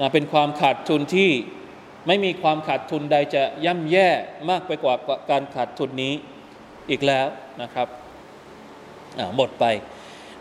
[0.00, 1.30] นะเป็นความขาดทุนที่
[2.06, 4.08] ไม่มีความขาดทุนใดจะย่ำแย่
[4.50, 4.94] มากไปกว่า
[5.30, 6.14] การขาดทุนนี้
[6.90, 7.26] อีกแล้ว
[7.62, 7.88] นะครับ
[9.36, 9.64] หมดไป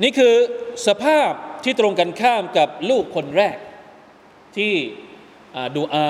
[0.03, 0.35] นี่คือ
[0.87, 1.31] สภาพ
[1.63, 3.57] ที่ตรงกันข้ามกับลูกคนแรก
[4.57, 4.73] ที่
[5.77, 6.09] ดูอา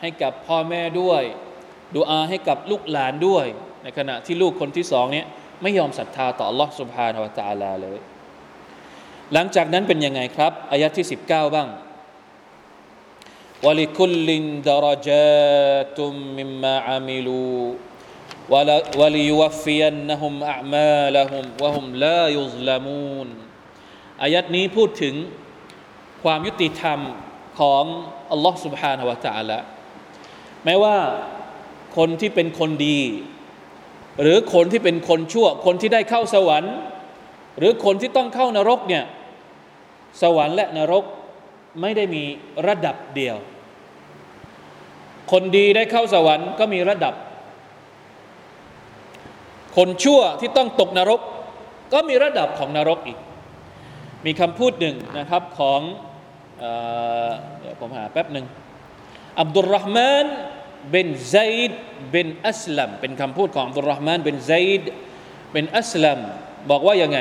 [0.00, 1.22] ให้กับพ่อแม่ด้วย
[1.94, 3.46] ดูอาให้กับลูกหลานด้วย
[3.82, 5.26] ในขณะที่ลูกคนที่สองเนี่ย
[5.62, 7.98] ไม่ยอมศรัทธาต่อ Allah سبحانه และ تعالى เลย
[9.32, 11.68] หลังจากนั้นเป็นยังไงครับอายะที่ 19 บ้าง
[13.64, 14.28] ولكل
[14.70, 15.98] درجات
[16.38, 17.60] مما عملوا
[19.00, 23.28] وليوفينهم أعمالهم وهم لا يظلمون
[24.22, 25.14] อายัดนี้พูดถึง
[26.22, 27.00] ความยุติธรรม
[27.60, 27.84] ของ
[28.32, 29.58] อัลลอฮ์ سبحانه และ تعالى
[30.64, 30.96] แม้ว่า
[31.96, 33.00] คนที่เป็นคนดี
[34.22, 36.74] หรือคนที่เป็นคนชั่ว คนที่ได้เข้าสวรรค์
[37.58, 39.04] หรือคนที่ต้องเข้านรกเนี่ย
[40.22, 41.04] สวรรค์และนรก
[41.80, 42.22] ไม่ได้มี
[42.66, 43.36] ระดับเดียว
[45.32, 47.14] คนดีได้เข้าสวรรค์ก็มีระดับ
[49.77, 51.21] คนชั่วที่ต้องตกนรก
[51.93, 53.19] ก็มีระดับของนรกอีก
[54.25, 55.81] มีคำพูดหนึ่งนะครับของ
[56.59, 58.45] เเดี๋ยวผมหาแป๊บหนึ่ง
[59.41, 60.25] อับดุลรห์มาน
[60.89, 61.35] เบนไซ
[61.69, 61.79] ด์
[62.11, 64.91] เบนอัสลัมเป็นคำพูดของอับดุลรห์มานเบนไซด์
[65.51, 66.19] เป็นอัสลัม
[66.69, 67.19] บอกว่ายังไง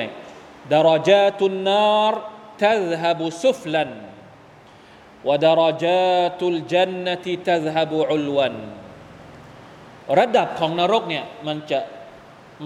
[0.72, 2.14] ดารจาตุนนาร
[2.62, 3.90] ทัซฮบุซุฟลัน
[5.28, 8.54] วดารจาตุลจันนติทัซฮบุอุลวัน
[10.18, 11.80] ระดับของนรกเนี่ยมันจะ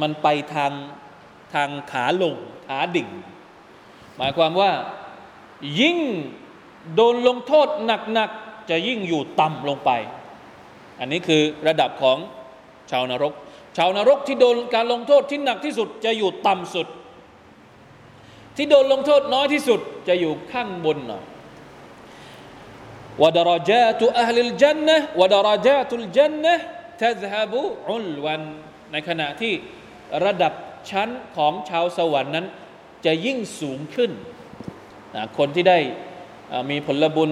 [0.01, 0.73] มันไปทาง
[1.55, 2.35] ทางขาลง
[2.67, 3.09] ขาดิ่ง
[4.17, 4.71] หมายความว่า
[5.81, 5.99] ยิ่ง
[6.95, 9.91] โดนลงโทษหนักๆ จะยิ่งอยู่ต่ำลงไป
[10.99, 12.19] อันนี้คือระดับของ
[12.91, 13.33] ชาวนรก
[13.77, 16.87] ชาวนรกที่โดนการลงโทษที่หนักที่สุดจะอยู่ต่ำสุด
[18.57, 21.25] ที่โดนลงโทษน้อยที่สุดจะอยู่ข้างบนหน่อย
[23.23, 26.55] วดารจาตุอัลลจันนะวดารจาตุลจันนะ
[27.01, 28.43] ทซฮบุอุลวัน
[28.93, 29.53] ในขณะที่
[30.25, 30.53] ระดับ
[30.91, 32.47] ชั้นของชาวสวรรค์นั้น
[33.07, 34.11] จะยิ่งสูงขึ้น
[35.15, 35.79] นะคนที่ได้
[36.71, 37.31] มีผลบุญ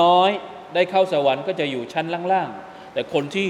[0.00, 3.48] น้อยๆ ได้เข้าสวรรค์ก็จะอยู่ชั้นล่างๆ แต่คนที่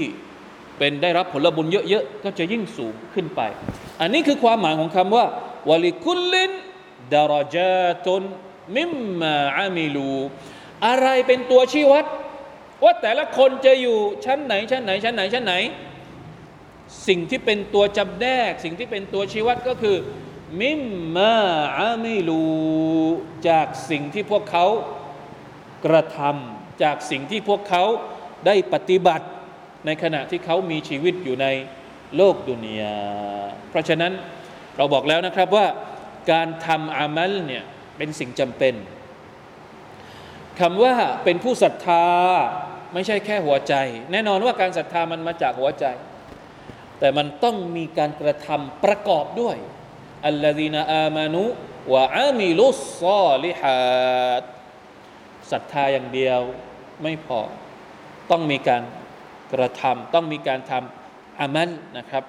[0.77, 3.41] เป็นได้รับผลบุญเยอะๆ ก็จะยิ่งสูงขึ้นไป
[4.01, 5.25] อันนี้คือความหมายของคำว่า
[5.69, 6.51] วลิคุลลิน
[7.13, 8.21] ดารจาตุน
[8.77, 10.11] มิมมาอามิลู
[10.87, 12.05] อะไรเป็นตัวชี้วัด
[12.83, 15.53] ว่าแต่ละคนจะอยู่ชั้นไหนชั้นไหนชั้นไหนชั้นไหน
[17.07, 19.97] สิ่งที่เป็นตัวจำแนก สิ่งที่เป็นตัวชี้วัดก็คือ
[20.61, 20.81] มิม
[21.15, 21.35] มา
[21.77, 22.43] อามิลู
[23.49, 24.65] จากสิ่งที่พวกเขา
[25.85, 27.83] กระทำจากสิ่งที่พวกเขา
[28.45, 29.27] ได้ปฏิบัติ
[29.85, 31.47] ในขณะที่เขามีชีวิตอยู่ใน
[32.15, 32.97] โลกดุนยา
[33.69, 34.11] เพราะฉะนั้น
[34.77, 35.67] เราบอกแล้วนะครับว่า
[36.31, 37.63] การทำอามัลเนี่ย
[37.97, 38.73] เป็นสิ่งจำเป็น
[40.59, 42.05] คำว่าเป็นผู้ศรัทธา
[42.93, 43.73] ไม่ใช่แค่หัวใจ
[44.11, 45.85] แน่นอนว่าการศรัทธามันมาจากหัวใจ
[47.00, 49.56] แต่มันต้องมีการกระทำประกอบด้วย
[50.26, 51.42] อัลลอฮีนาอามานุ
[51.92, 53.78] วะอามิลุสซอลิฮั
[54.40, 54.42] ด
[55.50, 56.40] ศรัทธาอย่างเดียว
[57.02, 57.40] ไม่พอ
[58.30, 58.82] ต้องมีการ
[59.52, 62.24] กระทำต้องมีการทำอามัลนะครับ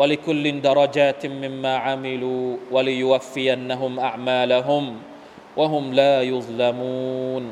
[0.00, 4.84] ولكل درجات مما عملوا وليوفينهم أعمالهم
[5.56, 7.44] وهم لا يظلمون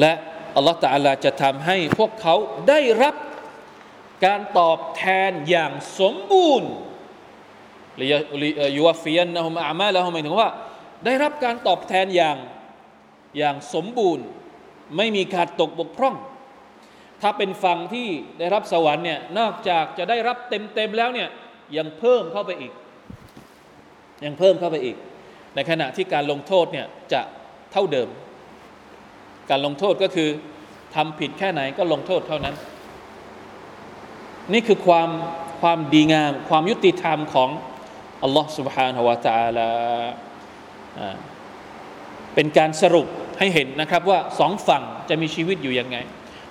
[0.00, 0.12] และ
[0.56, 2.34] อัลลอฮฺตะอาลาจะทำให้พวกเขา
[2.68, 3.14] ได้รับ
[4.25, 6.69] การตอบแทนอย่างสมบูรณ์
[8.77, 10.49] ยูวฟียนนะฮุมอามาละฮุมหมายถึงว่า
[11.05, 12.37] ได้รับการตอบแทนอย่าง
[13.37, 14.25] อย่างสมบูรณ์
[14.97, 16.15] ไม่มีขาดตกบกพร่อง
[17.21, 18.07] ถ้าเป็นฝั่งที่
[18.39, 21.29] ได้รับสวรรค์เนี่ยนอกจากจะได้รับเต็มๆแล้วเนี่ย
[21.77, 22.73] ยังเพิ่มเข้าไปอีก
[24.25, 24.97] ยังเพิ่มเข้าไปอีก
[25.55, 27.21] ในขณะที่การลงโทษเนี่ยจะ
[27.71, 28.09] เท่าเดิม
[29.49, 30.29] การลงโทษก็คือ
[30.95, 32.55] ทำผิดแค่ไหนก็ลงโทษเท่านั้น
[34.52, 35.08] นี่คือความ
[35.60, 37.50] ความดีงาม ความยุติธรรมของ
[38.22, 39.68] อัลลอฮ์ سبحانه และ تعالى
[42.34, 43.06] เป็นการสรุป
[43.38, 45.96] ให้เห็นนะครับว่าสองฝั่งจะมีชีวิตอยู่ยังไง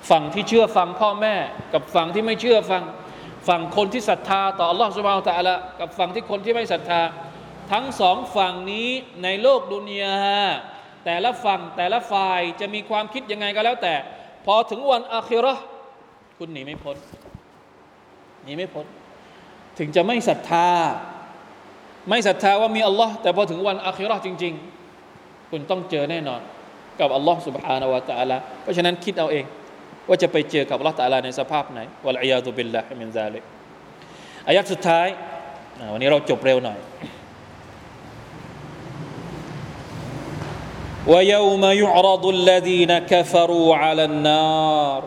[0.09, 1.35] ฝั่งที่เชื่อฟังพ่อแม่
[1.73, 2.83] กับฝั่งที่ไม่เชื่อฟัง
[3.47, 7.01] ฝั่งคนที่ศรัทธาต่ออัลลอฮฺสุบฮานตะละกับฝั่งที่คนที่ไม่ศรัทธา
[7.71, 8.89] ทั้งสองฝั่งนี้
[9.23, 10.17] ในโลกดุนยา
[11.05, 13.95] แต่ละฝั่งแต่ละฝ่ายจะมีความคิดยังไงก็แล้ว แต่
[14.45, 15.53] พอถึงวันอาคิรอ
[16.37, 16.97] คุณหนีไม่พ้น
[18.43, 18.85] หนีไม่พ้น
[19.77, 20.69] ถึงจะไม่ศรัทธา
[22.09, 24.53] ไม่ศรัทธาว่ามีอัลลอฮ์แต่พอถึงวันอาคิรอจริง
[25.01, 26.41] ๆ คุณต้องเจอแน่นอน
[26.99, 29.45] กับอัลลอฮ์ سبحانه และ تعالى เพราะฉะนั้นคิดเอาเอง
[30.07, 33.43] ว่าจะไปเจอกับลอตาลาในสภาพไหนวะลัยยาตุบิลลาฮิมินซาลิก
[34.47, 35.07] อายัดสุดท้าย
[35.93, 36.79] วันนี้เราจบเร็วหน่อย
[41.13, 45.01] ويوم يعرض الذين كفروا على النار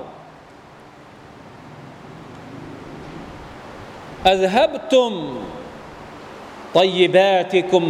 [4.27, 5.13] أذهبتم
[6.75, 7.85] طيباتكم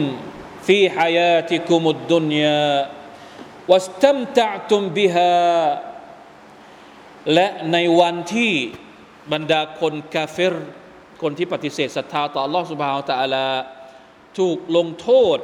[0.66, 2.66] في حياتكم الدنيا
[3.68, 5.36] واستمتعتم بها
[7.34, 8.52] และในวันที่
[9.32, 10.54] บรรดาคนกาเฟร
[11.22, 13.46] คนที่ปฏิเสธศรัทธาต่อ Allah سبحانه และ تعالى
[14.38, 15.38] ถูกลงโทษ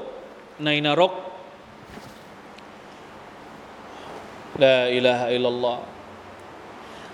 [0.64, 1.12] ในนรก
[4.62, 5.82] ลาอิลาฮะอิลลัลลอฮ์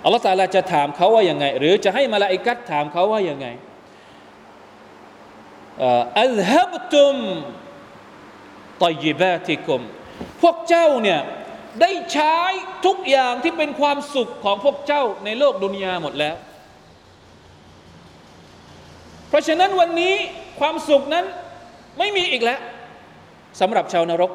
[0.04, 3.46] อัลลอฮฺตาลาจะถามเขาว่ายังไง หรือจะให้มาลาอิกัดถามเขาว่ายังไง
[6.21, 7.15] อัลฮับตุม
[8.83, 9.81] ตยิบาติกุม
[10.41, 11.19] พวกเจ้าเนี่ย
[11.81, 12.35] ได้ใช้
[12.85, 16.35] ทุกอย่างที่เป็นความสุขของพวกเจ้าในโลกดุนยาหมดแล้ว
[19.29, 20.15] เพราะฉะนั้นวันนี้
[20.59, 21.25] ความสุขนั้น
[21.99, 22.59] ไม่มีอีกแล้ว
[23.59, 24.31] สำหรับชาวนรก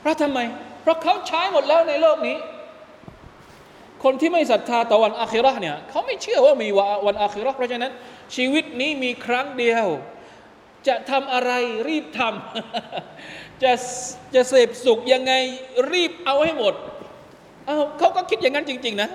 [0.00, 0.38] เพราะทำไม
[0.82, 2.36] เพราะเขาใช้หมดแล้วในโลกนี้
[4.04, 6.68] คนที่ไม่ศรัทธาต่อวันอาคิรอเนี่ยเขาไม่เชื่อว่ามี
[7.06, 7.92] วันอาคิรอเพราะฉะนั้น
[8.36, 9.86] ชีวิตนี้มีครั้งเดียว
[10.88, 11.52] จะทำอะไร
[11.88, 13.72] รีบทำจะ
[14.34, 15.32] จะเสพสุขยังไง
[15.92, 16.74] รีบเอาให้หมด
[17.66, 19.10] เอาเขาก็คิดอย่างนั้นจริง ๆ นะ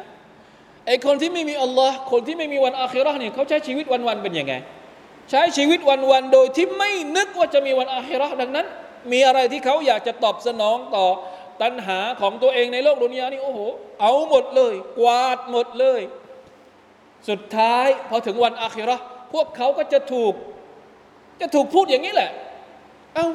[0.87, 4.53] ไอคนที่ไม่มีอัลลอฮ์คนที่ไม่มีวันอาคิรอเนี่ยเขาใช้ชีวิตวันๆเป็นยังไง
[5.29, 8.67] ใช้ชีวิตวันๆโดยที่ไม่นึกว่าจะมีวันอาคิรอดังนั้น
[9.11, 11.05] มีอะไรที่เขาอยากจะตอบสนองต่อ
[11.61, 13.59] ตัณหาของตัวเองในโลกดุนยานี่โอ้โห
[14.01, 16.01] เอาหมดเลย กวาดหมดเลย
[17.29, 18.97] สุดท้ายพอถึงวันอาคิรอ
[19.33, 20.33] พวกเขาก็จะถูก
[21.41, 22.31] จะถูกพูดอย่างนี้แหละ
[23.15, 23.27] เอา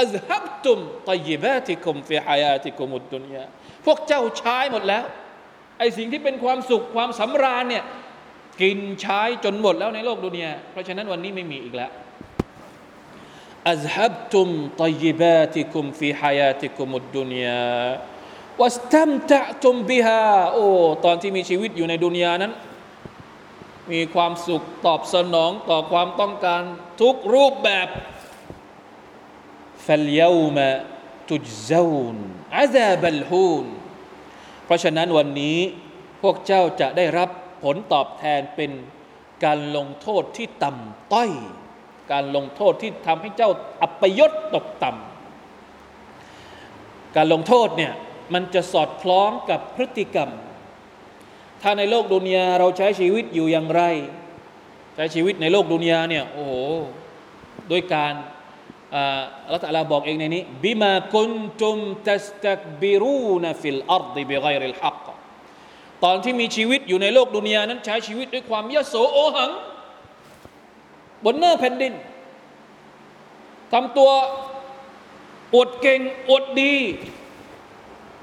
[0.00, 3.44] อัลฮับตุมตยิบาติคุมฟิฮายาติคุมุดดุนยา
[3.86, 5.04] พวกเจ้าใช้หมดแล้ว
[5.78, 7.84] ไอสิ่งที่เป็นความสุขความสำราญเนี่ย
[8.60, 11.90] กินใช้จนหมดแล้วในโลกดุนยาเพราะฉะนั้นวันนี้ไม่มีอีกแล้ว
[13.72, 14.48] อัลฮับตุม
[14.82, 17.68] ตยิบาติคุมฟิฮายาติคุมุดดุนยา
[18.60, 20.22] วัสตัมตะตุมบิฮา
[20.52, 20.66] โอ้
[21.04, 22.52] ตอนที่มีชีวิตอยู่ในดุนยานั้น
[23.92, 26.62] มีความสุขตอบสนองต่อความต้องการ
[27.00, 27.88] ทุกรูปแบบ
[29.86, 30.68] ฟัลยามา
[31.28, 32.16] ตุจซาวน
[32.56, 33.66] อาซาบัลฮูน
[34.64, 35.58] เพราะฉะนั้นวันนี้
[36.22, 37.28] พวกเจ้าจะได้รับ
[37.64, 38.70] ผลตอบแทนเป็น
[39.44, 41.30] การลงโทษที่ต่ำต้อย
[42.12, 43.50] การลงโทษที่ทำให้เจ้า
[43.82, 47.92] อัปยศตกต่ำการลงโทษเนี่ย
[48.34, 50.30] มันจะสอดคล้องกับพฤติกรรม
[51.62, 53.82] ถ้าในโลกดุนยาเราใช้ชีวิตอยู่อย่างไร
[54.96, 56.52] ใช้ชีวิตในโลกดุนยาเนี่ยโอ้โห
[57.68, 58.12] โดยการ
[59.44, 61.76] อัลลอฮฺ تعالىบอกเองในนี้بما كنتم
[62.08, 65.06] تستكبرون في الأرض بغير الحق
[66.04, 69.50] ตอนที่มีชีวิตอยู่ในโลกดุนยานั้นใช้ชีวิตด้วยความยโสโอหัง
[71.24, 71.92] บนหน้าแผ่นดิน
[73.72, 74.10] ทำตัว
[75.54, 76.74] อวดเก่งอวดดี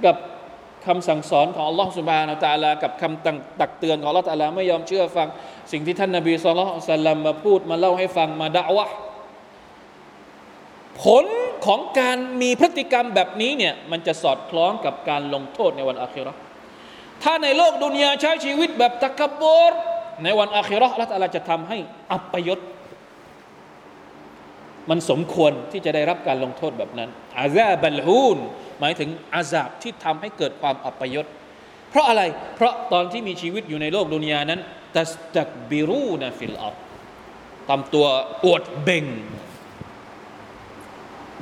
[0.06, 0.16] กับ
[0.86, 5.28] คำสั่งสอนของอัลลอฮฺสุบานาตะลา กับคำตักเตือนของอัลลอฮฺตะลาไม่ยอมเชื่อฟัง
[5.72, 8.86] สิ่งที่ท่านนาบีสุลต่านลมาพูดมาเล่าให้ฟังมาด่าวะ
[11.04, 11.26] ผล
[11.66, 16.34] ของการมีพฤติกรรมแบบนี้เนี่ยมันจะสอดคล้องกับการลงโทษในวันอาคิรอ
[17.24, 19.72] ถ้าในโลกดุนยาใช้ชีวิตแบบตะกบร
[20.24, 21.78] ในวันอาคิเราะฮ์อัลลอฮ์ تعالى จะทำให้
[22.14, 22.60] อัปยศ
[24.91, 27.11] มันสมควรที่จะได้รับการลงโทษแบบนั้น
[27.41, 28.39] อาซาบัลฮูน
[28.81, 31.27] หมายถึงอาซาบที่ทำให้เกิดความอัปยศ
[31.91, 32.23] เพราะอะไร
[32.57, 34.61] เพราะตอนที่มีชีวิตอยู่ในโลกดุนยานั้น
[34.97, 36.75] ตัสตักบิรูนฟิลอัล
[37.69, 38.07] ทำตัว
[38.45, 39.05] อวดเบ่ง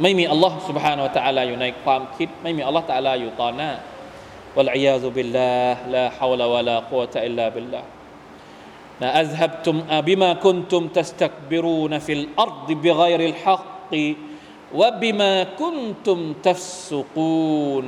[0.03, 3.70] ไม่มีอัลลอฮ์ سبحانه และ تعالى อยู่ในความคิด ไม่มีอัลลอฮ์ تعالى อยู่ต่อหน้า
[4.57, 5.23] วะลัยยาซุบิ
[9.03, 9.77] นะอัซฮับตุม
[10.09, 13.59] บิมาคุนตุมตัสตักบิรูนฟิลอัรฎบิกัยริลฮั
[13.90, 13.92] ก
[14.81, 17.87] วะบิมาคุนตุมตัฟสุกูน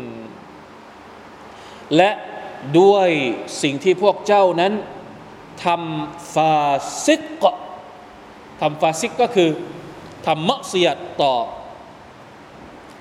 [1.96, 2.11] และ
[2.80, 3.11] ด้วย
[3.62, 4.72] สิ่งที่พวกเจ้านั้น
[5.64, 6.56] ทำฟา
[7.06, 7.42] ซิก
[8.61, 9.50] ทำฟาซิกก็คือ
[10.26, 11.35] ทำมะเสียดต่อ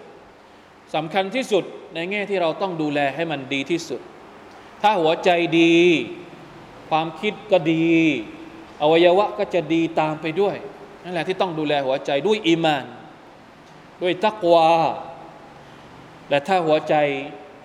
[0.95, 1.63] สำคัญที่สุด
[1.95, 4.01] ในแง่ที่เราต้องดูแลให้มันดีที่สุด
[4.81, 5.75] ถ้าหัวใจดี
[6.89, 7.87] ความคิดก็ดี
[8.81, 10.55] อวัยวะก็จะดีตามไปด้วย
[11.03, 12.85] นั่นแหละที่ต้องดูแลหัวใจด้วยอีมาน
[14.01, 14.67] ด้วยตักวา
[16.27, 16.95] แต่ถ้าหัวใจ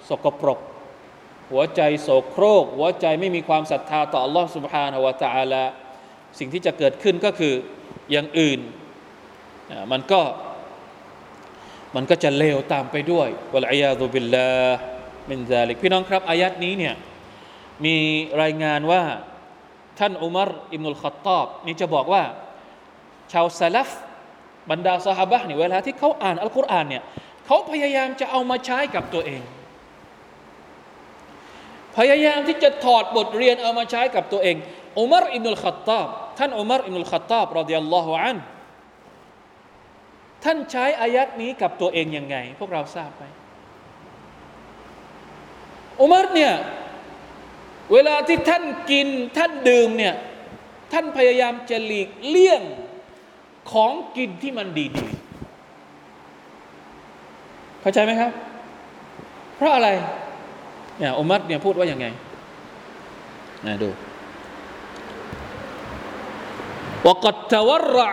[0.09, 0.61] สกปรก
[1.53, 5.65] หัวใจโสโครก หัวใจไม่มีความศรัทธาต่อ Allah Subhanahu wa Taala
[6.39, 7.55] สิ่งที่จะเกิดขึ้นก็คือ
[8.11, 8.61] อย่างอื่น
[9.93, 10.21] มันก็
[11.97, 14.51] มันก็จะเลวตามไปด้วยวลัยาตุบิลลา
[15.31, 16.95] มินซาลิกพี่น้องครับอายัดนี้เนี่ย
[17.85, 17.97] มี
[18.43, 19.03] รายงานว่า
[19.99, 22.23] ท่านอุมารอิมนุลขัตตอบนี่จะบอกว่า
[23.33, 23.89] ชาวซาลฟ
[24.71, 27.03] บรรดาสหบะเนี่ยเวลาที่เขาอ่านอัลกุรอานเนี่ย
[27.47, 29.43] เขาพยายามจะเอามาใช้กับตัวเอง
[31.97, 34.57] พยายามที่จะถอดบทเรียนเอามาใช้กับตัวเอง
[34.99, 36.07] อุมารอิบนุลขัตตอบ
[36.39, 38.39] ท่านอุมารอิบนุลขัตตอบรดิยัลลอฮุอัน
[40.45, 43.25] ท่านใช้อายัดนี้กับตัวเองยังไง พวกเราทราบไหม
[46.01, 46.55] อุมารเนี่ย
[47.93, 49.09] เวลาที่ท่านกิน
[49.39, 50.15] ท่านดื่มเนี่ย
[50.93, 52.63] ท่านพยายามจะหลีกเลี่ยง
[53.72, 54.68] ของกินที่มัน
[54.98, 58.32] ดีๆเข้าใจไหมครับ
[59.56, 59.90] เพราะอะไร
[60.98, 62.06] เนี่ยอุมัรเนี่ยพูดว่าอย่างไง
[63.68, 63.90] นะดู
[67.06, 68.12] وقد تورع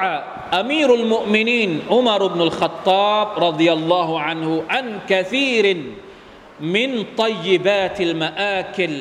[0.60, 5.64] أمير المؤمنين عمر بن الخطاب رضي الله عنه عن كثير
[6.60, 8.94] من طيبات المآكل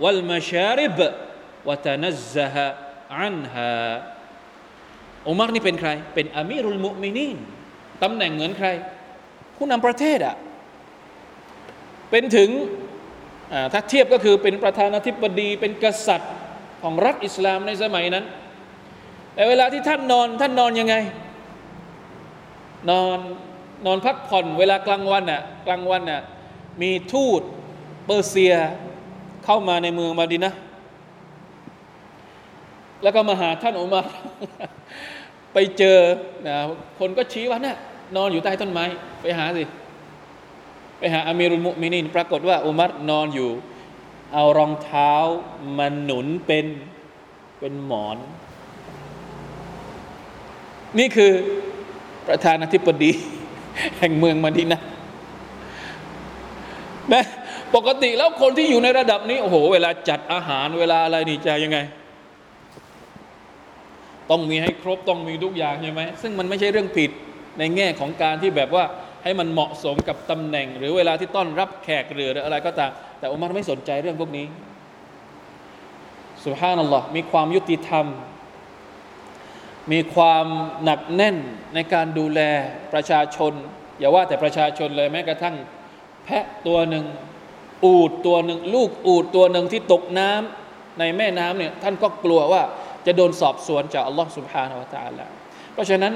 [0.00, 0.98] والمشارب
[1.66, 2.74] وتنزه
[3.10, 4.02] عنها
[5.27, 7.37] อุมัรนี่เป็นใคร เป็นอามีรุลมุมินีน
[8.03, 8.67] ตำแหน่งเหมือนใคร
[9.55, 10.35] ผู้นำประเทศอะ
[12.11, 12.49] เป็นถึง
[13.73, 16.33] ถ้าเทียบก็คือเป็นประธานาธิบดีเป็นกษัตริย์
[16.81, 18.25] ของรัฐอิสลามในสมัยนั้น
[19.33, 20.95] แต่เวลาที่ท่านนอนท่านนอนยังไง
[22.89, 23.19] นอน
[23.85, 26.21] นอนพักผ่อนเวลากลางวันอะกลางวันอะ
[26.81, 27.41] มีทูต
[28.05, 28.55] เปอร์เซีย
[29.45, 30.53] เข้ามาในเมืองมาดินะ
[33.03, 34.07] แล้วก็มาหาท่านอุมาร
[35.55, 35.99] ไปเจอ
[36.47, 36.57] นะ
[36.99, 37.77] คนก็ชี้ว่านี่ย
[38.15, 38.85] นอนอยู่ใต้ต้นไม้
[39.21, 39.63] ไปหาสิ
[40.99, 43.51] ไปหาอามีรุลมุมินิน ปรากฏว่าอุมัรนอนอยู่
[44.33, 45.13] เอารองเท้า
[45.77, 46.65] มันหนุนเป็น
[47.59, 48.17] เป็นหมอน
[50.99, 51.31] นี่คือ
[52.27, 53.11] ประธานาธิบดี
[53.99, 54.81] แห่งเมืองมาดินะ
[57.13, 57.23] นะ
[57.75, 61.77] ปกติแล้วคนที่อยู่ในระดับนี้ โอ้โห เวลาจัดอาหารเวลาอะไรนี่จะยังไง
[64.31, 67.11] ต้องมีให้ครบต้องมีทุกอย่างใช่ไหมซึ่งมันไม่ใช่เรื่องผิด
[67.59, 68.83] ในแง่ของการที่แบบว่า
[69.23, 74.45] ให้มันเหมาะสมกับตำแหน่ง หรือเวลาที่ต้อนรับแขกหรืออะไรก็ตาม แต่อุมัรไม่สนใจเรื่องพวกนี้
[76.43, 78.05] สุภานัลลอฮ์มีความยุติธรรม
[79.91, 80.45] มีความ
[80.83, 81.37] หนักแน่น
[81.75, 82.39] ในการดูแล
[82.93, 83.53] ประชาชน
[83.99, 85.55] อย่าว่าแต่ประชาชนเลยแม้กระทั่ง
[86.23, 87.05] แพะตัวหนึ่ง
[87.85, 92.63] อูดตัวหนึ่ง ลูกอูดตัวหนึ่งที่ตกน้ำในแม่น้ำเนี่ยท่านก็กลัวว่า
[93.06, 95.26] จะโดนสอบสวนจากอัลลอฮ์ سبحانه และ تعالى
[95.72, 96.12] เพราะฉะนั้น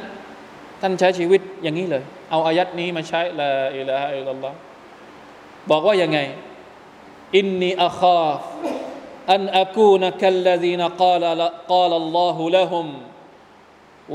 [0.81, 4.57] ท่านใช้ชีวิตอย่างนี้เลย เอาอายัดนี้มาใช้ละอิละฮะอิลลัลลอฮ์
[5.71, 6.19] บอกว่ายังไง
[7.37, 8.41] อินนีอัคาฟ
[9.33, 11.25] อันอากูนกัลลซีนกาล
[11.73, 12.87] กาลอัลลอฮุละฮุม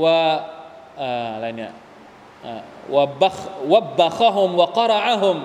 [0.04, 0.22] ว่า
[1.02, 1.72] อะไรเนี่ย
[2.96, 3.38] วบัค
[3.72, 5.38] วบัคฮุมวกระอะฮุม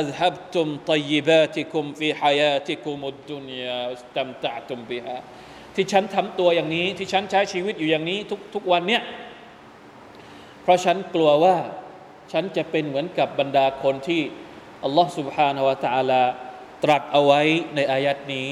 [0.00, 5.16] أذهبتم طيباتكم في حياتكم الدنيا واستمتعتم بها
[5.76, 9.02] ที่ฉันทำตัวอย่างนี้ที่ฉันใช้ชีวิตอยู่อย่างนี้ทุกทุกวันเนี่ย
[10.62, 11.56] เพราะฉันกลัวว่า
[12.32, 14.22] ฉันจะเป็นเหมือนกับบรรดาคนที่
[14.84, 16.22] อัลลอฮ์ سبحانه และ تعالى
[16.82, 17.40] ตรัสเอาไว้
[17.74, 18.46] ในอายัดนี้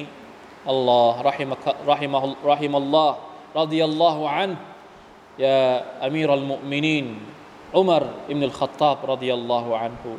[0.70, 1.57] อัลลอฮ์รหิมะ
[1.93, 2.18] รหิมะ
[2.51, 3.16] รหิมัลลอฮ์
[3.61, 4.51] รดิยัลลอฮุอัน
[5.45, 5.59] ยา
[6.05, 7.07] อามีรัลมุมินีน
[7.78, 10.11] อุมารอิบนุลขัตตาบรดิยัลลอฮุอันฮุ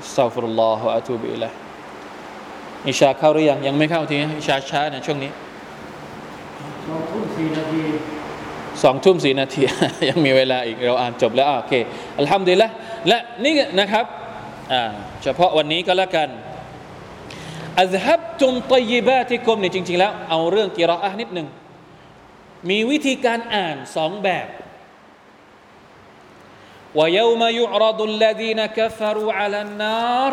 [0.00, 1.52] อัสซาฟุรุลลอฮฺอะตูบิอิลัย
[2.88, 5.30] อิชาเข้าหรือยังยังไม่เข้าทีอิชาช้าในช่วงนี้
[6.88, 7.82] สองทุ่มสี่นาที
[8.82, 9.62] สองทุ่มสี่นาที
[10.08, 11.72] ยังมีเวลาอีกเราอ่านจบแล้วโอเค
[12.18, 12.68] อัลฮัมดุลิลละ
[13.08, 14.04] และนี่นะครับ
[15.22, 16.28] เฉพาะวันนี้ก็แล้วกัน
[17.82, 21.48] อัลฮับตุมตยิบาติกุมนี่จริงๆแล้วเอาเรื่องกิรออะนิดหนึ่ง
[22.70, 24.48] มีวิธีการอ่านสองแบบ
[26.98, 30.32] ويوم يعرض الذين كفروا على النار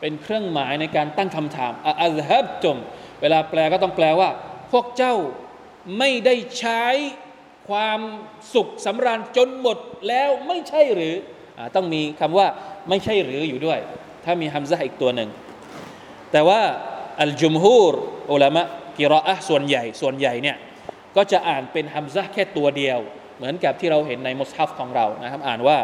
[0.00, 1.72] เป็นเครื่องหมายในการตั้งคำถาม
[2.04, 2.76] อัลฮับตุม
[3.20, 4.28] เวลาแปลก็ต้องแปลว่า
[4.72, 5.14] พวกเจ้า
[5.98, 6.84] ไม่ได้ใช้
[7.68, 8.00] ความ
[8.54, 9.78] สุขสำราญจนหมด
[10.08, 11.14] แล้วไม่ใช่หรือ
[11.58, 12.46] อต้องมีคำว่า
[12.88, 13.78] ไม่ใช่หรืออยู่ด้วย
[14.24, 15.28] ถ้ามีฮัมซะอีกตัวหนึ่ง
[16.32, 16.60] แต่ว่า
[17.22, 17.94] อัลจุมฮูร
[18.32, 18.62] อุลามะ
[18.98, 20.56] กิรออะส่วนใหญ่ส่วนใหญ่เนี่ย
[21.16, 22.98] ก็จะอ่านเป็นฮัมซะแค่ตัวเดียว
[23.36, 25.78] เหมือนกับที่เราเห็นในมุสฮัฟของเรานะครับ อ่านว่า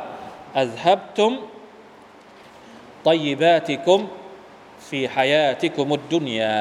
[0.60, 1.32] อัลฮับตุม
[3.06, 4.00] ตยิบาติกุม
[4.88, 6.56] ฟีฮายาติกุมุดดุนยา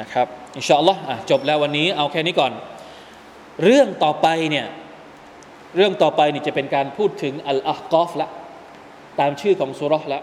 [0.00, 0.26] นะครับ
[0.56, 2.52] อินชาอัลลอฮ์จบแล้ววันนี้เอาแค่นี้ก่อน
[3.64, 4.66] เรื่องต่อไปเนี่ย
[5.76, 8.26] เรื่องต่อไปนี่จะเป็นการพูดถึงอัลอะกอฟละ
[9.20, 10.18] ตามชื่อของสุรษละ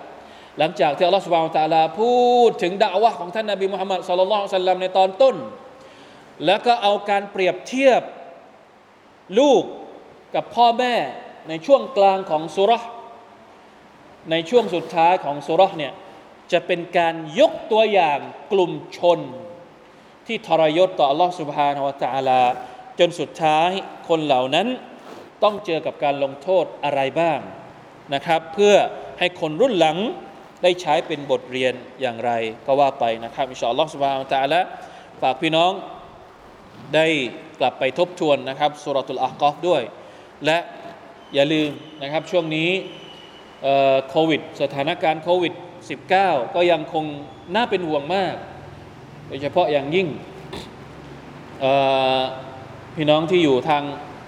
[0.58, 2.16] หลังจากที่อัลลอฮฺสุบานตาลาพู
[2.50, 5.36] ดถึงด่าวะของท่านนาบีมุฮัมมัดสุลลัลสัลลัมในตอนต้น
[6.46, 8.02] แล้วก็เอาการเปรียบเทียบ
[9.40, 9.64] ลูก
[10.36, 10.96] กับพ่อแม่
[11.50, 12.84] ในช่วงกลางของสุรษ
[14.31, 15.93] ในช่วงสุดท้ายของสุเราะห์เนี่ย
[16.53, 18.19] จะเป็นการยกตัวอย่าง
[18.53, 19.19] กลุ่มชน
[20.27, 22.43] ที่ทรยศต่อ Allah سبحانه และ تعالى
[22.99, 23.71] จนสุดท้าย
[24.09, 24.69] คนเหล่านั้น
[25.43, 27.39] ต้องเจอกับการลงโทษอะไรบ้าง
[28.15, 28.75] นะครับ เพื่อ
[29.19, 29.99] ให้คนรุ่นหลัง
[30.63, 32.31] ได้ใช้เป็นบทเรียนอย่างไร
[32.67, 34.61] ก็ว่าไปนะครับอินชาอัลลอฮฺ سبحانه และ تعالى
[35.23, 35.73] ฝากพี่น้อง
[36.95, 37.07] ได้
[37.61, 39.83] กลับไปทบทวนนะครับสุรตุลอาฮกอฟด้วย
[40.47, 40.59] และ
[41.35, 41.71] อย่าลืม
[42.03, 42.71] นะครับช่วงนี้
[44.10, 45.54] โควิดสถานการณ์โควิด
[46.04, 47.06] -19 ก็ยังคง
[47.56, 48.36] น่าเป็นห่วงมาก
[49.28, 50.08] โดยเฉพาะอย่างยิ่ง
[52.96, 53.84] พี่น้องที่อยู่ทาง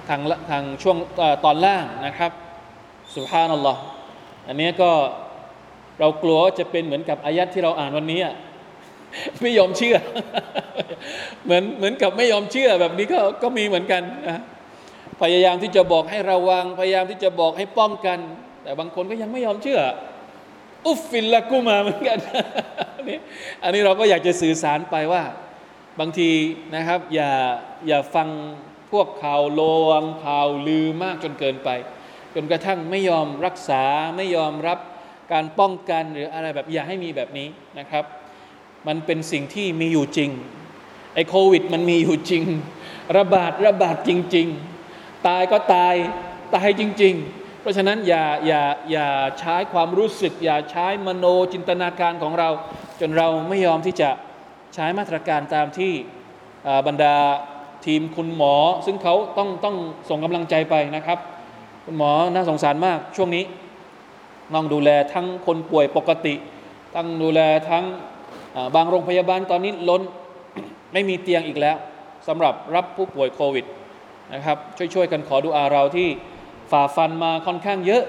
[0.10, 2.32] ทางทางช่วงอตอนล่างนะครับ
[3.16, 3.82] สุภานัลลอฮ์
[4.48, 4.92] อันนี้ก็
[6.00, 8.22] เรากลัวจะเป็นเหมือนกับอายัดที่เราอ่านวันนี้
[9.42, 9.98] ไม่ยอมเชื่อ
[11.44, 14.42] เหมือนเหมือนกับไม่ยอมเชื่อแบบนี้ก็ก็มีเหมือนกันนะ
[15.22, 18.20] พยายามที่จะบอกให้ระวัง พยายามที่จะบอกให้ป้องกัน
[18.68, 19.82] แต่บางคนก็ยังไม่ยอมเชื่อ
[20.86, 22.18] อุฟฟินละกูมาเหมือนกัน
[22.96, 23.18] อันนี้
[23.64, 25.24] อันนี้เราก็อยากจะสื่อสารไปว่า
[26.00, 26.30] บางที
[26.76, 27.32] นะครับ อย่า
[27.88, 28.30] อย่าฟัง
[28.92, 31.70] พวกข่าวโลวงข่าวลือมากจนเกินไป
[32.36, 33.84] จนกระทั่งไม่ยอมรักษา
[34.18, 34.80] ไม่ยอมรับ
[35.32, 37.48] การป้องกันหรืออะไรแบบอย่าให้มีแบบนี้
[37.80, 38.06] นะครับ
[38.88, 40.30] มันเป็นสิ่งที่มีอยู่จริง
[41.14, 42.44] ไอ้โควิด มันมีอยู่จริง
[43.18, 44.48] ระบาดระบาดจริง
[44.88, 45.96] ๆ ตายก็ตาย
[46.56, 49.10] ตายจริง ๆ ราะฉะนั้นอย่าอย่าอย่า
[49.40, 52.50] ใช้ความรู้สึก อย่าใช้มโนจินตนาการของเรา
[53.00, 54.10] จนเราไม่ยอมที่จะ
[54.74, 55.94] ใช้มาตรการตามที่
[56.88, 57.16] บรรดา
[57.86, 58.56] ทีมคุณหมอ
[58.86, 59.76] ซึ่งเขาต้องต้อง
[60.10, 61.20] ส่งกำลังใจไปนะครับ
[61.86, 63.44] คุณหมอน่าสงสารมากช่วงนี้
[64.54, 66.36] ต้องดูแลทั้งคนป่วยปกติ
[66.96, 67.86] ต้องดูแลทั้ง
[68.76, 70.02] บางโรงพยาบาลตอนนี้ล้น
[70.94, 71.78] ไม่มีเตียงอีกแล้ว
[72.28, 73.66] สำหรับรับผู้ป่วยโควิด
[74.34, 76.10] นะครับช่วยๆกันขอดูอาเราที่
[76.72, 78.04] ฝ่าฟันมาค่อนข้างเยอะ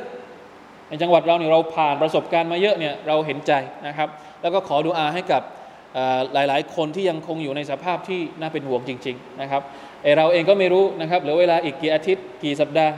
[0.89, 3.53] ในจังหวัดเราเนี่ยเราผ่านประสบการณ์มาเยอะเนี่ยเราเห็นใจ
[3.87, 4.09] นะครับ
[4.43, 5.43] แล้วก็ขอดูอาให้กับ
[6.33, 9.63] หลายๆ คนที่ยังคงอยู่ในสภาพที่น่าเป็นห่วงจริง ๆ นะครับ
[10.03, 12.95] เอเราเองก็ไม่รู้นะครับเหลือเวลาอีกกี่อาทิตย์ กี่สัปดาห์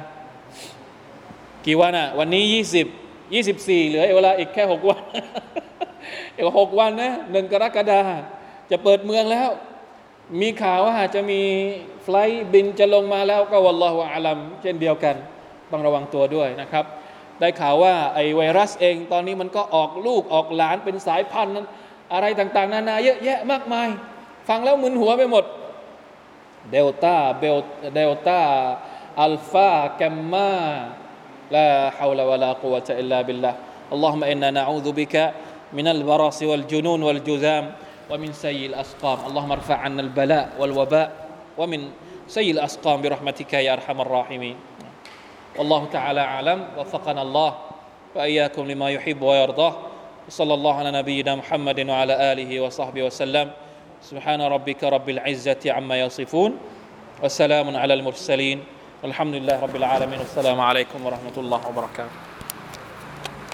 [1.67, 2.45] กี่วันอะวันนี้
[2.93, 5.03] 20 24 เหลือเวลาอีกแค่ 6 วัน
[6.35, 8.01] อีกหกวันนะหนึ่งกรกฎา
[8.71, 9.49] จะเปิดเมืองแล้ว
[10.41, 11.41] มีข่าวว่าจะมี
[12.03, 15.17] ไฟล์บินจะลงมาแล้วก็วัลลอฮฺอาลัมเช่นเดียวกัน
[15.72, 16.86] ต้องระวังตัวด้วยนะครับ
[17.40, 21.66] ได้ข่าวว่าไอไวรัสเอง ตอนนี้มันก็ออกลูกออกหลานเป็นสายพันธุ์นั้น
[22.14, 23.88] อะไรต่างๆ นานาเยอะแยะมากมาย
[24.50, 25.44] ฟังแล้วมึนหัวไปหมด
[26.72, 27.58] เดลต้าเบล
[27.96, 28.42] เดลต้า
[29.24, 30.52] อัลฟาแกมมา
[31.56, 31.68] ลา
[31.98, 33.52] ฮาวลาวะลากุวะตะอิลลาบิลลา
[33.92, 35.24] อัลลอฮุมะอินนานะอูซุบิกะ
[35.76, 37.66] من البرص والجنون والجذام
[38.10, 41.10] ومن سيء الأسقام اللهم ارفع عنا البلاء والوباء
[41.58, 41.82] ومن
[42.28, 44.56] سيء الأسقام برحمتك يا أرحم الراحمين
[45.59, 46.69] والله تعالى أعلم.
[46.79, 47.59] وفقنا الله
[48.15, 49.77] وإياكم لما يحب ويرضاه.
[50.29, 53.51] صلى الله على نبينا محمد وعلى آله وصحبه وسلم.
[54.03, 56.59] سبحان ربك رب العزة عما يصفون.
[57.25, 58.65] وسلام على المرسلين.
[59.03, 60.19] والحمد لله رب العالمين.
[60.19, 62.30] والسلام عليكم ورحمة الله وبركاته.